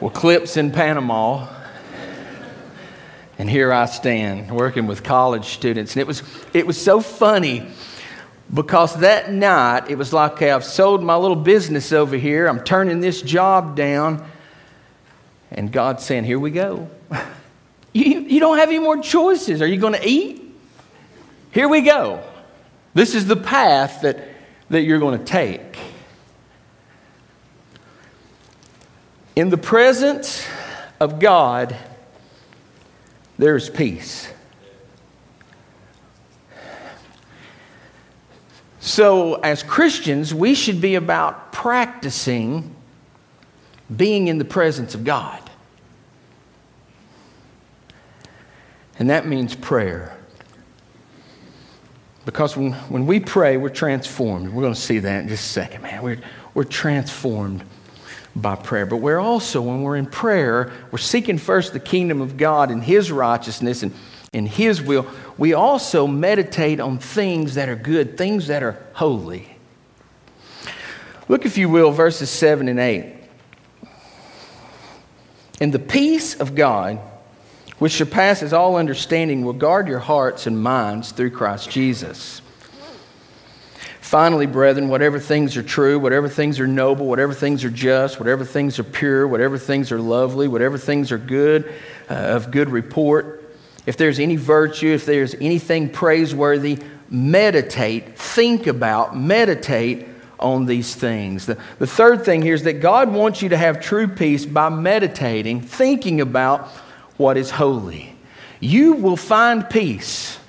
Well, 0.00 0.10
Clips 0.10 0.56
in 0.56 0.72
Panama 0.72 1.46
and 3.40 3.48
here 3.48 3.72
I 3.72 3.86
stand 3.86 4.50
working 4.50 4.86
with 4.86 5.02
college 5.02 5.46
students. 5.46 5.94
And 5.94 6.02
it 6.02 6.06
was, 6.06 6.22
it 6.52 6.66
was 6.66 6.78
so 6.78 7.00
funny 7.00 7.66
because 8.52 8.96
that 8.96 9.32
night 9.32 9.88
it 9.88 9.96
was 9.96 10.12
like, 10.12 10.32
okay, 10.32 10.50
I've 10.50 10.62
sold 10.62 11.02
my 11.02 11.16
little 11.16 11.38
business 11.38 11.90
over 11.90 12.18
here, 12.18 12.46
I'm 12.46 12.62
turning 12.62 13.00
this 13.00 13.22
job 13.22 13.76
down. 13.76 14.28
And 15.50 15.72
God's 15.72 16.04
saying, 16.04 16.24
Here 16.24 16.38
we 16.38 16.50
go. 16.50 16.90
you, 17.94 18.20
you 18.20 18.40
don't 18.40 18.58
have 18.58 18.68
any 18.68 18.78
more 18.78 18.98
choices. 18.98 19.62
Are 19.62 19.66
you 19.66 19.78
going 19.78 19.94
to 19.94 20.06
eat? 20.06 20.54
Here 21.50 21.66
we 21.66 21.80
go. 21.80 22.22
This 22.92 23.14
is 23.14 23.24
the 23.26 23.36
path 23.36 24.02
that, 24.02 24.18
that 24.68 24.82
you're 24.82 24.98
going 24.98 25.18
to 25.18 25.24
take. 25.24 25.78
In 29.34 29.48
the 29.48 29.56
presence 29.56 30.46
of 31.00 31.18
God, 31.20 31.74
there's 33.40 33.70
peace. 33.70 34.30
So, 38.80 39.34
as 39.36 39.62
Christians, 39.62 40.34
we 40.34 40.54
should 40.54 40.80
be 40.80 40.94
about 40.94 41.52
practicing 41.52 42.74
being 43.94 44.28
in 44.28 44.38
the 44.38 44.44
presence 44.44 44.94
of 44.94 45.04
God. 45.04 45.42
And 48.98 49.08
that 49.08 49.26
means 49.26 49.54
prayer. 49.54 50.16
Because 52.26 52.56
when, 52.56 52.72
when 52.72 53.06
we 53.06 53.20
pray, 53.20 53.56
we're 53.56 53.70
transformed. 53.70 54.50
We're 54.50 54.62
going 54.62 54.74
to 54.74 54.80
see 54.80 54.98
that 54.98 55.22
in 55.22 55.28
just 55.28 55.44
a 55.44 55.48
second, 55.48 55.82
man. 55.82 56.02
We're, 56.02 56.20
we're 56.52 56.64
transformed 56.64 57.64
by 58.34 58.56
prayer. 58.56 58.86
But 58.86 58.98
we're 58.98 59.18
also, 59.18 59.60
when 59.60 59.82
we're 59.82 59.96
in 59.96 60.06
prayer, 60.06 60.72
we're 60.90 60.98
seeking 60.98 61.38
first 61.38 61.72
the 61.72 61.80
kingdom 61.80 62.20
of 62.20 62.36
God 62.36 62.70
and 62.70 62.82
His 62.82 63.10
righteousness 63.10 63.82
and, 63.82 63.92
and 64.32 64.48
His 64.48 64.80
will. 64.80 65.06
We 65.36 65.52
also 65.52 66.06
meditate 66.06 66.80
on 66.80 66.98
things 66.98 67.54
that 67.54 67.68
are 67.68 67.76
good, 67.76 68.16
things 68.16 68.46
that 68.48 68.62
are 68.62 68.78
holy. 68.94 69.48
Look, 71.28 71.46
if 71.46 71.58
you 71.58 71.68
will, 71.68 71.92
verses 71.92 72.30
7 72.30 72.68
and 72.68 72.80
8. 72.80 73.14
And 75.60 75.72
the 75.72 75.78
peace 75.78 76.34
of 76.34 76.54
God, 76.54 76.98
which 77.78 77.92
surpasses 77.92 78.52
all 78.52 78.76
understanding, 78.76 79.44
will 79.44 79.52
guard 79.52 79.88
your 79.88 79.98
hearts 79.98 80.46
and 80.46 80.60
minds 80.60 81.12
through 81.12 81.30
Christ 81.30 81.70
Jesus. 81.70 82.42
Finally, 84.10 84.46
brethren, 84.46 84.88
whatever 84.88 85.20
things 85.20 85.56
are 85.56 85.62
true, 85.62 85.96
whatever 85.96 86.28
things 86.28 86.58
are 86.58 86.66
noble, 86.66 87.06
whatever 87.06 87.32
things 87.32 87.62
are 87.62 87.70
just, 87.70 88.18
whatever 88.18 88.44
things 88.44 88.76
are 88.80 88.82
pure, 88.82 89.28
whatever 89.28 89.56
things 89.56 89.92
are 89.92 90.00
lovely, 90.00 90.48
whatever 90.48 90.76
things 90.76 91.12
are 91.12 91.16
good, 91.16 91.72
uh, 92.10 92.14
of 92.14 92.50
good 92.50 92.70
report, 92.70 93.54
if 93.86 93.96
there's 93.96 94.18
any 94.18 94.34
virtue, 94.34 94.88
if 94.88 95.06
there's 95.06 95.36
anything 95.36 95.88
praiseworthy, 95.88 96.80
meditate, 97.08 98.18
think 98.18 98.66
about, 98.66 99.16
meditate 99.16 100.08
on 100.40 100.66
these 100.66 100.92
things. 100.92 101.46
The, 101.46 101.56
the 101.78 101.86
third 101.86 102.24
thing 102.24 102.42
here 102.42 102.54
is 102.54 102.64
that 102.64 102.80
God 102.80 103.12
wants 103.12 103.42
you 103.42 103.50
to 103.50 103.56
have 103.56 103.80
true 103.80 104.08
peace 104.08 104.44
by 104.44 104.70
meditating, 104.70 105.60
thinking 105.60 106.20
about 106.20 106.66
what 107.16 107.36
is 107.36 107.52
holy. 107.52 108.12
You 108.58 108.94
will 108.94 109.16
find 109.16 109.70
peace 109.70 110.39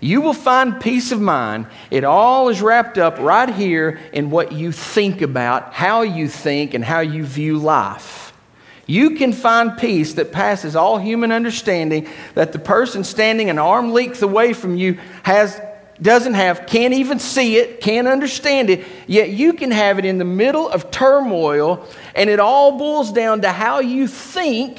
you 0.00 0.20
will 0.20 0.34
find 0.34 0.80
peace 0.80 1.12
of 1.12 1.20
mind. 1.20 1.66
It 1.90 2.04
all 2.04 2.48
is 2.48 2.62
wrapped 2.62 2.98
up 2.98 3.18
right 3.18 3.48
here 3.48 3.98
in 4.12 4.30
what 4.30 4.52
you 4.52 4.72
think 4.72 5.22
about, 5.22 5.72
how 5.72 6.02
you 6.02 6.28
think, 6.28 6.74
and 6.74 6.84
how 6.84 7.00
you 7.00 7.24
view 7.24 7.58
life. 7.58 8.32
You 8.86 9.16
can 9.16 9.32
find 9.32 9.76
peace 9.76 10.14
that 10.14 10.32
passes 10.32 10.74
all 10.74 10.98
human 10.98 11.30
understanding 11.30 12.08
that 12.34 12.52
the 12.52 12.58
person 12.58 13.04
standing 13.04 13.50
an 13.50 13.58
arm 13.58 13.92
length 13.92 14.22
away 14.22 14.52
from 14.52 14.76
you 14.76 14.98
has 15.24 15.60
doesn't 16.00 16.34
have, 16.34 16.66
can't 16.66 16.94
even 16.94 17.18
see 17.18 17.56
it, 17.56 17.80
can't 17.80 18.06
understand 18.06 18.70
it, 18.70 18.86
yet 19.08 19.30
you 19.30 19.52
can 19.52 19.72
have 19.72 19.98
it 19.98 20.04
in 20.04 20.18
the 20.18 20.24
middle 20.24 20.68
of 20.68 20.92
turmoil, 20.92 21.84
and 22.14 22.30
it 22.30 22.38
all 22.38 22.78
boils 22.78 23.12
down 23.12 23.40
to 23.40 23.50
how 23.50 23.80
you 23.80 24.06
think 24.06 24.78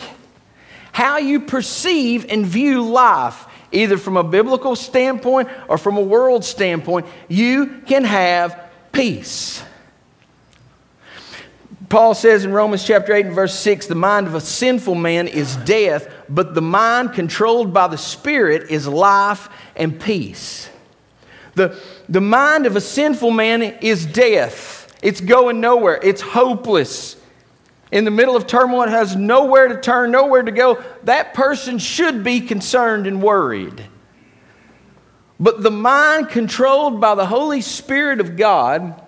how 0.92 1.18
you 1.18 1.40
perceive 1.40 2.26
and 2.30 2.46
view 2.46 2.84
life, 2.84 3.46
either 3.72 3.98
from 3.98 4.18
a 4.18 4.24
biblical 4.24 4.76
standpoint 4.76 5.50
or 5.68 5.78
from 5.78 5.98
a 5.98 6.02
world 6.02 6.44
standpoint, 6.44 7.06
you 7.28 7.82
can 7.86 8.04
have 8.04 8.70
peace. 8.92 9.64
Paul 11.90 12.14
says 12.14 12.46
in 12.46 12.54
Romans 12.54 12.84
chapter 12.84 13.14
8 13.14 13.28
and 13.28 13.36
verse 13.36 13.56
6 13.56 13.88
the 13.88 13.96
mind 13.96 14.28
of 14.28 14.36
a 14.36 14.42
sinful 14.42 14.96
man 14.96 15.28
is 15.28 15.56
death, 15.58 16.08
but 16.30 16.54
the 16.54 16.62
mind 16.62 17.14
controlled 17.14 17.74
by 17.74 17.88
the 17.88 17.98
Spirit 17.98 18.70
is 18.70 18.88
life 18.88 19.50
and 19.76 20.00
peace. 20.00 20.70
The, 21.56 21.82
the 22.08 22.22
mind 22.22 22.68
of 22.68 22.76
a 22.76 22.82
sinful 22.82 23.32
man 23.32 23.64
is 23.64 24.06
death, 24.06 24.96
it's 25.02 25.20
going 25.20 25.60
nowhere, 25.60 26.00
it's 26.02 26.22
hopeless. 26.22 27.16
In 27.92 28.06
the 28.06 28.12
middle 28.12 28.36
of 28.36 28.46
turmoil, 28.46 28.88
has 28.88 29.16
nowhere 29.16 29.68
to 29.68 29.80
turn, 29.82 30.12
nowhere 30.12 30.44
to 30.44 30.52
go. 30.52 30.84
That 31.04 31.34
person 31.34 31.80
should 31.80 32.24
be 32.24 32.42
concerned 32.42 33.08
and 33.08 33.22
worried. 33.22 33.84
But 35.40 35.64
the 35.64 35.72
mind 35.72 36.30
controlled 36.30 37.00
by 37.00 37.16
the 37.16 37.26
Holy 37.26 37.62
Spirit 37.62 38.20
of 38.20 38.36
God 38.36 39.02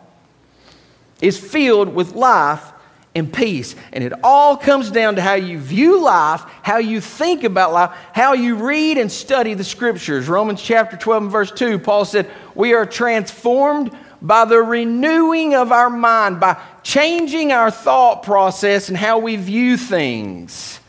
is 1.22 1.38
filled 1.38 1.94
with 1.94 2.14
life 2.14 2.72
and 3.14 3.32
peace. 3.32 3.76
And 3.92 4.04
it 4.04 4.14
all 4.24 4.56
comes 4.56 4.90
down 4.90 5.16
to 5.16 5.22
how 5.22 5.34
you 5.34 5.60
view 5.60 6.02
life, 6.02 6.44
how 6.64 6.78
you 6.78 7.02
think 7.02 7.44
about 7.44 7.74
life, 7.74 7.96
how 8.14 8.34
you 8.34 8.56
read 8.56 8.98
and 8.98 9.12
study 9.12 9.54
the 9.54 9.64
scriptures. 9.64 10.30
Romans 10.30 10.62
chapter 10.62 10.96
12 10.96 11.24
and 11.24 11.32
verse 11.32 11.52
2, 11.52 11.80
Paul 11.80 12.06
said, 12.06 12.32
We 12.56 12.74
are 12.74 12.86
transformed 12.86 13.96
by 14.22 14.46
the 14.46 14.60
renewing 14.60 15.56
of 15.56 15.72
our 15.72 15.90
mind, 15.90 16.40
by 16.40 16.62
changing 16.84 17.52
our 17.52 17.72
thought 17.72 18.24
process 18.24 18.90
and 18.90 18.98
how 18.98 19.20
we 19.20 19.36
view 19.36 19.78
things. 19.78 20.80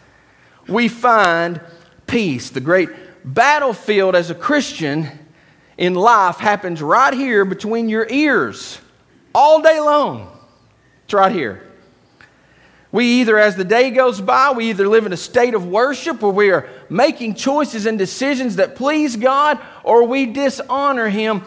We 0.69 0.89
find 0.89 1.61
peace. 2.07 2.51
The 2.51 2.61
great 2.61 2.89
battlefield 3.25 4.15
as 4.15 4.31
a 4.31 4.35
Christian 4.35 5.09
in 5.77 5.95
life 5.95 6.37
happens 6.37 6.83
right 6.83 7.15
here 7.15 7.45
between 7.45 7.89
your 7.89 8.07
ears 8.09 8.81
all 9.35 9.61
day 9.63 9.81
long. 9.81 10.31
It's 11.05 11.15
right 11.15 11.33
here. 11.33 11.67
We 12.91 13.21
either, 13.21 13.39
as 13.39 13.57
the 13.57 13.65
day 13.65 13.91
goes 13.91 14.21
by, 14.21 14.53
we 14.53 14.69
either 14.69 14.87
live 14.87 15.07
in 15.07 15.15
a 15.15 15.17
state 15.17 15.55
of 15.55 15.67
worship 15.67 16.21
where 16.21 16.31
we 16.31 16.51
are 16.51 16.69
making 16.91 17.35
choices 17.35 17.87
and 17.87 17.99
decisions 17.99 18.57
that 18.57 18.77
please 18.77 19.17
God, 19.17 19.59
or 19.83 20.05
we 20.05 20.27
dishonor 20.27 21.09
Him 21.09 21.43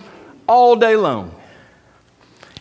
all 0.48 0.76
day 0.76 0.96
long. 0.96 1.40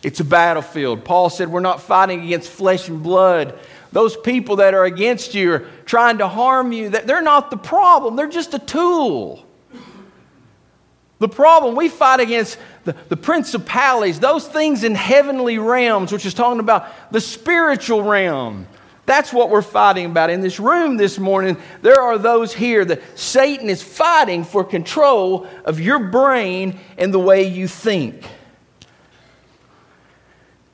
It's 0.05 0.19
a 0.19 0.23
battlefield. 0.23 1.03
Paul 1.03 1.31
said 1.31 1.49
we're 1.49 1.61
not 1.61 1.81
fighting 1.81 2.23
against 2.23 2.51
flesh 2.51 2.89
and 2.89 3.01
blood. 3.01 3.57
Those 3.91 4.15
people 4.15 4.57
that 4.57 4.75
are 4.75 4.85
against 4.85 5.33
you 5.33 5.51
are 5.53 5.67
trying 5.87 6.19
to 6.19 6.27
harm 6.27 6.71
you, 6.71 6.89
they're 6.89 7.23
not 7.23 7.49
the 7.49 7.57
problem, 7.57 8.15
they're 8.15 8.29
just 8.29 8.53
a 8.53 8.59
tool. 8.59 9.43
The 11.17 11.27
problem, 11.27 11.75
we 11.75 11.89
fight 11.89 12.19
against 12.19 12.59
the, 12.83 12.95
the 13.09 13.17
principalities, 13.17 14.19
those 14.19 14.47
things 14.47 14.83
in 14.83 14.93
heavenly 14.93 15.57
realms, 15.57 16.11
which 16.11 16.27
is 16.27 16.35
talking 16.35 16.59
about 16.59 17.11
the 17.11 17.19
spiritual 17.19 18.03
realm. 18.03 18.67
That's 19.07 19.33
what 19.33 19.49
we're 19.49 19.63
fighting 19.63 20.05
about. 20.05 20.29
In 20.29 20.41
this 20.41 20.59
room 20.59 20.97
this 20.97 21.17
morning, 21.17 21.57
there 21.81 21.99
are 21.99 22.19
those 22.19 22.53
here 22.53 22.85
that 22.85 23.01
Satan 23.17 23.71
is 23.71 23.81
fighting 23.81 24.43
for 24.43 24.63
control 24.63 25.47
of 25.63 25.79
your 25.79 25.97
brain 25.97 26.79
and 26.95 27.11
the 27.11 27.19
way 27.19 27.47
you 27.47 27.67
think. 27.67 28.23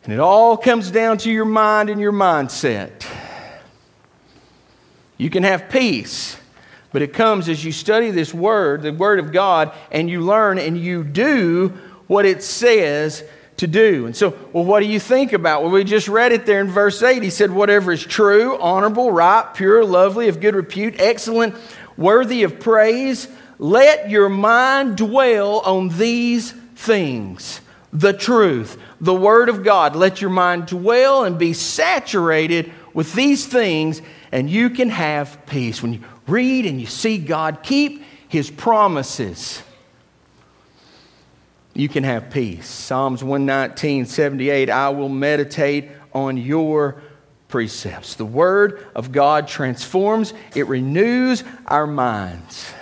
And 0.04 0.14
it 0.14 0.20
all 0.20 0.58
comes 0.58 0.90
down 0.90 1.20
to 1.20 1.32
your 1.32 1.46
mind 1.46 1.90
and 1.90 2.02
your 2.02 2.12
mindset. 2.12 3.06
You 5.18 5.30
can 5.30 5.44
have 5.44 5.70
peace, 5.70 6.38
but 6.92 7.04
it 7.04 7.14
comes 7.14 7.48
as 7.48 7.64
you 7.64 7.72
study 7.72 8.10
this 8.10 8.34
word, 8.34 8.82
the 8.82 8.92
word 8.92 9.20
of 9.20 9.32
God, 9.32 9.72
and 9.92 10.10
you 10.10 10.22
learn 10.22 10.58
and 10.58 10.78
you 10.78 11.04
do 11.04 11.70
what 12.08 12.26
it 12.26 12.42
says 12.42 13.24
to 13.58 13.68
do. 13.68 14.08
And 14.08 14.16
so, 14.16 14.36
well, 14.52 14.66
what 14.66 14.80
do 14.80 14.88
you 14.88 15.00
think 15.00 15.34
about? 15.34 15.62
Well, 15.62 15.72
we 15.72 15.84
just 15.84 16.08
read 16.08 16.32
it 16.32 16.48
there 16.48 16.62
in 16.62 16.68
verse 16.68 17.04
8. 17.04 17.22
He 17.22 17.30
said, 17.30 17.52
Whatever 17.52 17.92
is 17.92 18.04
true, 18.04 18.58
honorable, 18.60 19.12
right, 19.12 19.46
pure, 19.54 19.86
lovely, 19.86 20.28
of 20.28 20.40
good 20.40 20.56
repute, 20.56 20.96
excellent, 20.98 21.56
worthy 21.96 22.42
of 22.42 22.60
praise, 22.60 23.28
let 23.60 24.10
your 24.10 24.30
mind 24.30 24.98
dwell 24.98 25.60
on 25.60 25.90
these 25.90 26.54
things 26.76 27.62
the 27.94 28.14
truth, 28.14 28.78
the 29.00 29.14
Word 29.14 29.50
of 29.50 29.64
God. 29.64 29.96
Let 29.96 30.22
your 30.22 30.30
mind 30.30 30.68
dwell 30.68 31.24
and 31.26 31.38
be 31.38 31.54
saturated 31.54 32.72
with 32.94 33.14
these 33.14 33.46
things, 33.46 34.02
and 34.32 34.50
you 34.50 34.70
can 34.70 34.90
have 34.90 35.46
peace. 35.46 35.82
When 35.82 35.94
you 35.94 36.04
read 36.28 36.66
and 36.66 36.80
you 36.80 36.88
see 36.88 37.18
God 37.18 37.60
keep 37.64 38.04
His 38.28 38.50
promises, 38.50 39.62
you 41.74 41.90
can 41.90 42.04
have 42.04 42.30
peace. 42.30 42.68
Psalms 42.68 43.24
119, 43.24 44.06
78 44.06 44.70
I 44.70 44.90
will 44.90 45.10
meditate 45.10 45.90
on 46.14 46.38
your 46.38 47.02
precepts. 47.48 48.16
The 48.16 48.26
Word 48.26 48.86
of 48.96 49.12
God 49.12 49.48
transforms, 49.48 50.34
it 50.56 50.68
renews 50.68 51.44
our 51.68 51.88
minds. 51.88 52.74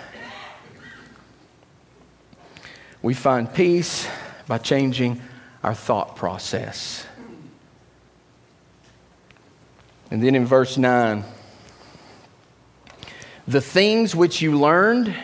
We 3.02 3.14
find 3.14 3.52
peace 3.52 4.06
by 4.50 4.58
changing 4.58 5.22
our 5.62 5.74
thought 5.74 6.16
process. 6.16 7.06
And 10.10 10.20
then 10.20 10.34
in 10.34 10.44
verse 10.44 10.76
9, 10.76 11.22
the 13.46 13.60
things 13.60 14.16
which 14.16 14.42
you 14.42 14.58
learned 14.58 15.14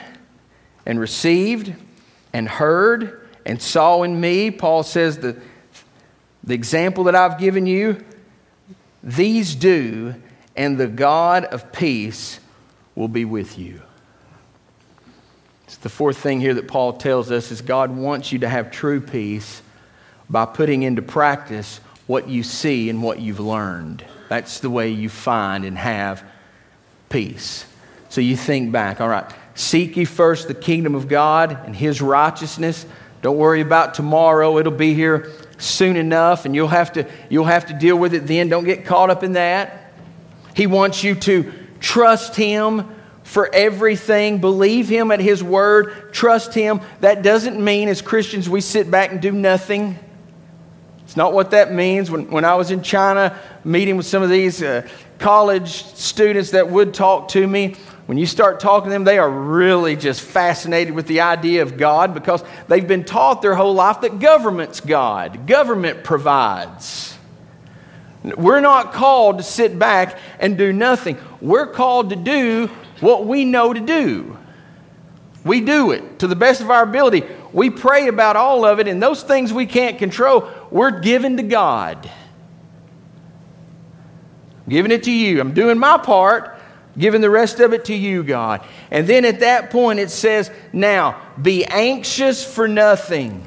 and 0.86 1.00
received 1.00 1.74
and 2.32 2.48
heard 2.48 3.28
and 3.44 3.60
saw 3.60 4.04
in 4.04 4.20
me, 4.20 4.52
Paul 4.52 4.84
says, 4.84 5.18
the, 5.18 5.36
the 6.44 6.54
example 6.54 7.02
that 7.02 7.16
I've 7.16 7.36
given 7.36 7.66
you, 7.66 8.04
these 9.02 9.56
do, 9.56 10.14
and 10.54 10.78
the 10.78 10.86
God 10.86 11.46
of 11.46 11.72
peace 11.72 12.38
will 12.94 13.08
be 13.08 13.24
with 13.24 13.58
you. 13.58 13.82
It's 15.66 15.76
the 15.78 15.88
fourth 15.88 16.18
thing 16.18 16.40
here 16.40 16.54
that 16.54 16.68
Paul 16.68 16.92
tells 16.92 17.30
us 17.30 17.50
is 17.50 17.60
God 17.60 17.90
wants 17.90 18.30
you 18.30 18.38
to 18.40 18.48
have 18.48 18.70
true 18.70 19.00
peace 19.00 19.62
by 20.30 20.46
putting 20.46 20.84
into 20.84 21.02
practice 21.02 21.80
what 22.06 22.28
you 22.28 22.42
see 22.42 22.88
and 22.88 23.02
what 23.02 23.20
you've 23.20 23.40
learned. 23.40 24.04
That's 24.28 24.60
the 24.60 24.70
way 24.70 24.90
you 24.90 25.08
find 25.08 25.64
and 25.64 25.76
have 25.76 26.22
peace. 27.08 27.66
So 28.08 28.20
you 28.20 28.36
think 28.36 28.70
back, 28.70 29.00
all 29.00 29.08
right, 29.08 29.28
seek 29.54 29.96
ye 29.96 30.04
first 30.04 30.46
the 30.46 30.54
kingdom 30.54 30.94
of 30.94 31.08
God 31.08 31.58
and 31.64 31.74
his 31.74 32.00
righteousness. 32.00 32.86
Don't 33.22 33.36
worry 33.36 33.60
about 33.60 33.94
tomorrow, 33.94 34.58
it'll 34.58 34.72
be 34.72 34.94
here 34.94 35.32
soon 35.58 35.96
enough, 35.96 36.44
and 36.44 36.54
you'll 36.54 36.68
have 36.68 36.92
to, 36.92 37.08
you'll 37.28 37.44
have 37.44 37.66
to 37.66 37.74
deal 37.74 37.96
with 37.96 38.14
it 38.14 38.26
then. 38.26 38.48
Don't 38.48 38.64
get 38.64 38.84
caught 38.84 39.10
up 39.10 39.24
in 39.24 39.32
that. 39.32 39.92
He 40.54 40.68
wants 40.68 41.02
you 41.02 41.16
to 41.16 41.52
trust 41.80 42.36
him 42.36 42.95
for 43.26 43.52
everything, 43.52 44.38
believe 44.38 44.88
him 44.88 45.10
at 45.10 45.18
his 45.18 45.42
word, 45.42 46.12
trust 46.12 46.54
him. 46.54 46.80
That 47.00 47.22
doesn't 47.22 47.62
mean 47.62 47.88
as 47.88 48.00
Christians 48.00 48.48
we 48.48 48.60
sit 48.60 48.88
back 48.88 49.10
and 49.10 49.20
do 49.20 49.32
nothing. 49.32 49.98
It's 51.02 51.16
not 51.16 51.32
what 51.32 51.50
that 51.50 51.72
means. 51.72 52.08
When, 52.08 52.30
when 52.30 52.44
I 52.44 52.54
was 52.54 52.70
in 52.70 52.82
China 52.82 53.36
meeting 53.64 53.96
with 53.96 54.06
some 54.06 54.22
of 54.22 54.30
these 54.30 54.62
uh, 54.62 54.88
college 55.18 55.82
students 55.96 56.52
that 56.52 56.70
would 56.70 56.94
talk 56.94 57.26
to 57.30 57.44
me, 57.44 57.74
when 58.06 58.16
you 58.16 58.26
start 58.26 58.60
talking 58.60 58.90
to 58.90 58.90
them, 58.90 59.02
they 59.02 59.18
are 59.18 59.28
really 59.28 59.96
just 59.96 60.20
fascinated 60.20 60.94
with 60.94 61.08
the 61.08 61.22
idea 61.22 61.62
of 61.62 61.76
God 61.76 62.14
because 62.14 62.44
they've 62.68 62.86
been 62.86 63.04
taught 63.04 63.42
their 63.42 63.56
whole 63.56 63.74
life 63.74 64.02
that 64.02 64.20
government's 64.20 64.78
God, 64.78 65.48
government 65.48 66.04
provides. 66.04 67.18
We're 68.22 68.60
not 68.60 68.92
called 68.92 69.38
to 69.38 69.42
sit 69.42 69.76
back 69.76 70.16
and 70.38 70.56
do 70.56 70.72
nothing. 70.72 71.18
We're 71.40 71.66
called 71.66 72.10
to 72.10 72.16
do 72.16 72.70
what 73.00 73.26
we 73.26 73.44
know 73.44 73.72
to 73.72 73.80
do. 73.80 74.36
We 75.44 75.60
do 75.60 75.92
it 75.92 76.18
to 76.18 76.26
the 76.26 76.36
best 76.36 76.60
of 76.60 76.70
our 76.70 76.82
ability. 76.82 77.22
We 77.52 77.70
pray 77.70 78.08
about 78.08 78.36
all 78.36 78.64
of 78.64 78.80
it, 78.80 78.88
and 78.88 79.00
those 79.00 79.22
things 79.22 79.52
we 79.52 79.66
can't 79.66 79.98
control, 79.98 80.48
we're 80.70 81.00
given 81.00 81.36
to 81.36 81.44
God. 81.44 82.10
I'm 84.64 84.70
giving 84.70 84.90
it 84.90 85.04
to 85.04 85.12
you. 85.12 85.40
I'm 85.40 85.54
doing 85.54 85.78
my 85.78 85.98
part, 85.98 86.58
giving 86.98 87.20
the 87.20 87.30
rest 87.30 87.60
of 87.60 87.72
it 87.72 87.84
to 87.86 87.94
you, 87.94 88.24
God. 88.24 88.66
And 88.90 89.06
then 89.06 89.24
at 89.24 89.40
that 89.40 89.70
point, 89.70 90.00
it 90.00 90.10
says, 90.10 90.50
Now, 90.72 91.22
be 91.40 91.64
anxious 91.64 92.44
for 92.44 92.66
nothing, 92.66 93.46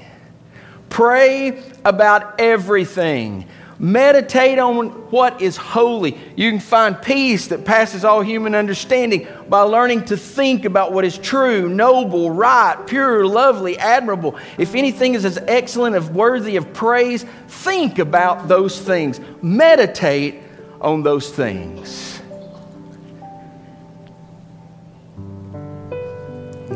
pray 0.90 1.62
about 1.84 2.40
everything. 2.40 3.46
Meditate 3.80 4.60
on 4.60 4.90
what 5.10 5.42
is 5.42 5.56
holy. 5.56 6.18
You 6.36 6.52
can 6.52 6.60
find 6.60 7.02
peace 7.02 7.48
that 7.48 7.64
passes 7.64 8.04
all 8.04 8.22
human 8.22 8.54
understanding 8.54 9.26
by 9.48 9.62
learning 9.62 10.06
to 10.06 10.18
think 10.18 10.66
about 10.66 10.92
what 10.92 11.06
is 11.06 11.18
true, 11.18 11.70
noble, 11.70 12.30
right, 12.30 12.76
pure, 12.86 13.26
lovely, 13.26 13.78
admirable. 13.78 14.36
If 14.58 14.76
anything 14.76 15.16
is 15.16 15.24
as 15.24 15.38
excellent 15.38 15.96
as 15.96 16.10
worthy 16.10 16.58
of 16.58 16.74
praise, 16.74 17.26
think 17.48 18.00
about 18.00 18.50
those 18.50 18.80
things. 18.80 19.22
Meditate 19.42 20.42
on 20.82 21.04
those 21.04 21.30
things. 21.32 22.20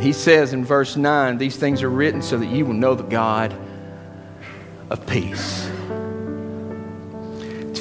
he 0.04 0.12
says 0.12 0.54
in 0.54 0.66
verse 0.66 0.98
9, 0.98 1.38
These 1.38 1.56
things 1.56 1.82
are 1.82 1.90
written 1.90 2.22
so 2.22 2.38
that 2.38 2.48
you 2.48 2.66
will 2.66 2.74
know 2.74 2.94
the 2.94 3.04
God 3.04 3.56
of 4.90 5.08
peace. 5.08 5.70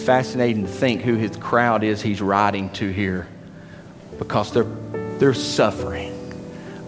Fascinating 0.04 0.62
to 0.62 0.68
think 0.68 1.02
who 1.02 1.14
his 1.14 1.36
crowd 1.36 1.84
is 1.84 2.02
he's 2.02 2.20
writing 2.20 2.70
to 2.70 2.90
here 2.90 3.28
because 4.18 4.52
they're, 4.52 4.66
they're 5.18 5.32
suffering. 5.32 6.12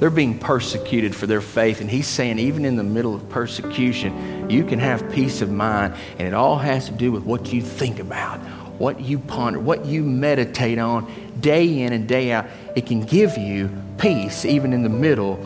They're 0.01 0.11
being 0.11 0.39
persecuted 0.39 1.15
for 1.15 1.29
their 1.29 1.41
faith. 1.41 1.81
And 1.81 1.89
he's 1.89 2.09
saying, 2.09 2.41
even 2.41 2.65
in 2.65 2.75
the 2.75 2.83
middle 2.83 3.15
of 3.15 3.29
persecution, 3.29 4.51
you 4.51 4.65
can 4.65 4.81
have 4.81 5.13
peace 5.13 5.43
of 5.43 5.51
mind. 5.51 5.95
And 6.19 6.27
it 6.27 6.35
all 6.35 6.59
has 6.59 6.87
to 6.87 6.93
do 6.93 7.13
with 7.13 7.23
what 7.23 7.53
you 7.53 7.63
think 7.63 8.01
about, 8.01 8.41
what 8.81 9.01
you 9.01 9.21
ponder, 9.21 9.61
what 9.61 9.87
you 9.87 10.03
meditate 10.03 10.79
on 10.79 11.11
day 11.41 11.83
in 11.83 11.93
and 11.93 12.09
day 12.09 12.33
out. 12.33 12.47
It 12.75 12.87
can 12.87 13.03
give 13.03 13.39
you 13.39 13.71
peace 13.97 14.45
even 14.45 14.73
in 14.73 14.83
the 14.83 14.89
middle 14.89 15.39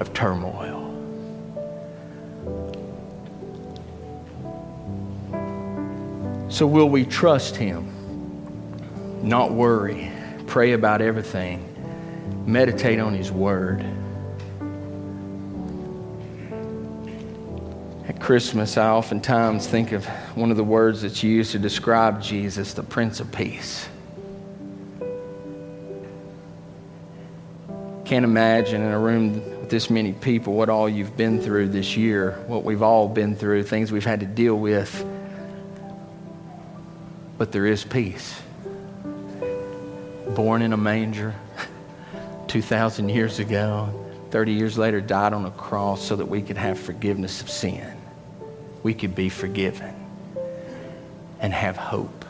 of 0.00 0.12
turmoil. 0.12 0.75
So, 6.48 6.64
will 6.66 6.88
we 6.88 7.04
trust 7.04 7.56
Him? 7.56 7.92
Not 9.22 9.50
worry, 9.52 10.12
pray 10.46 10.72
about 10.72 11.00
everything, 11.02 11.64
meditate 12.46 13.00
on 13.00 13.14
His 13.14 13.32
Word. 13.32 13.84
At 18.08 18.20
Christmas, 18.20 18.76
I 18.76 18.90
oftentimes 18.90 19.66
think 19.66 19.90
of 19.90 20.06
one 20.36 20.52
of 20.52 20.56
the 20.56 20.62
words 20.62 21.02
that's 21.02 21.24
used 21.24 21.50
to 21.52 21.58
describe 21.58 22.22
Jesus, 22.22 22.74
the 22.74 22.84
Prince 22.84 23.18
of 23.18 23.32
Peace. 23.32 23.88
Can't 28.04 28.24
imagine 28.24 28.82
in 28.82 28.92
a 28.92 28.98
room 28.98 29.32
with 29.34 29.68
this 29.68 29.90
many 29.90 30.12
people 30.12 30.52
what 30.52 30.68
all 30.68 30.88
you've 30.88 31.16
been 31.16 31.40
through 31.40 31.70
this 31.70 31.96
year, 31.96 32.40
what 32.46 32.62
we've 32.62 32.82
all 32.82 33.08
been 33.08 33.34
through, 33.34 33.64
things 33.64 33.90
we've 33.90 34.04
had 34.04 34.20
to 34.20 34.26
deal 34.26 34.56
with. 34.56 35.04
But 37.38 37.52
there 37.52 37.66
is 37.66 37.84
peace. 37.84 38.38
Born 40.34 40.60
in 40.62 40.72
a 40.72 40.76
manger 40.76 41.34
2,000 42.48 43.08
years 43.08 43.38
ago, 43.38 43.88
30 44.30 44.52
years 44.52 44.76
later, 44.76 45.00
died 45.00 45.32
on 45.32 45.46
a 45.46 45.50
cross 45.50 46.02
so 46.02 46.16
that 46.16 46.26
we 46.26 46.42
could 46.42 46.58
have 46.58 46.78
forgiveness 46.78 47.40
of 47.40 47.48
sin. 47.48 47.96
We 48.82 48.92
could 48.92 49.14
be 49.14 49.30
forgiven 49.30 49.94
and 51.40 51.52
have 51.52 51.76
hope 51.76 52.25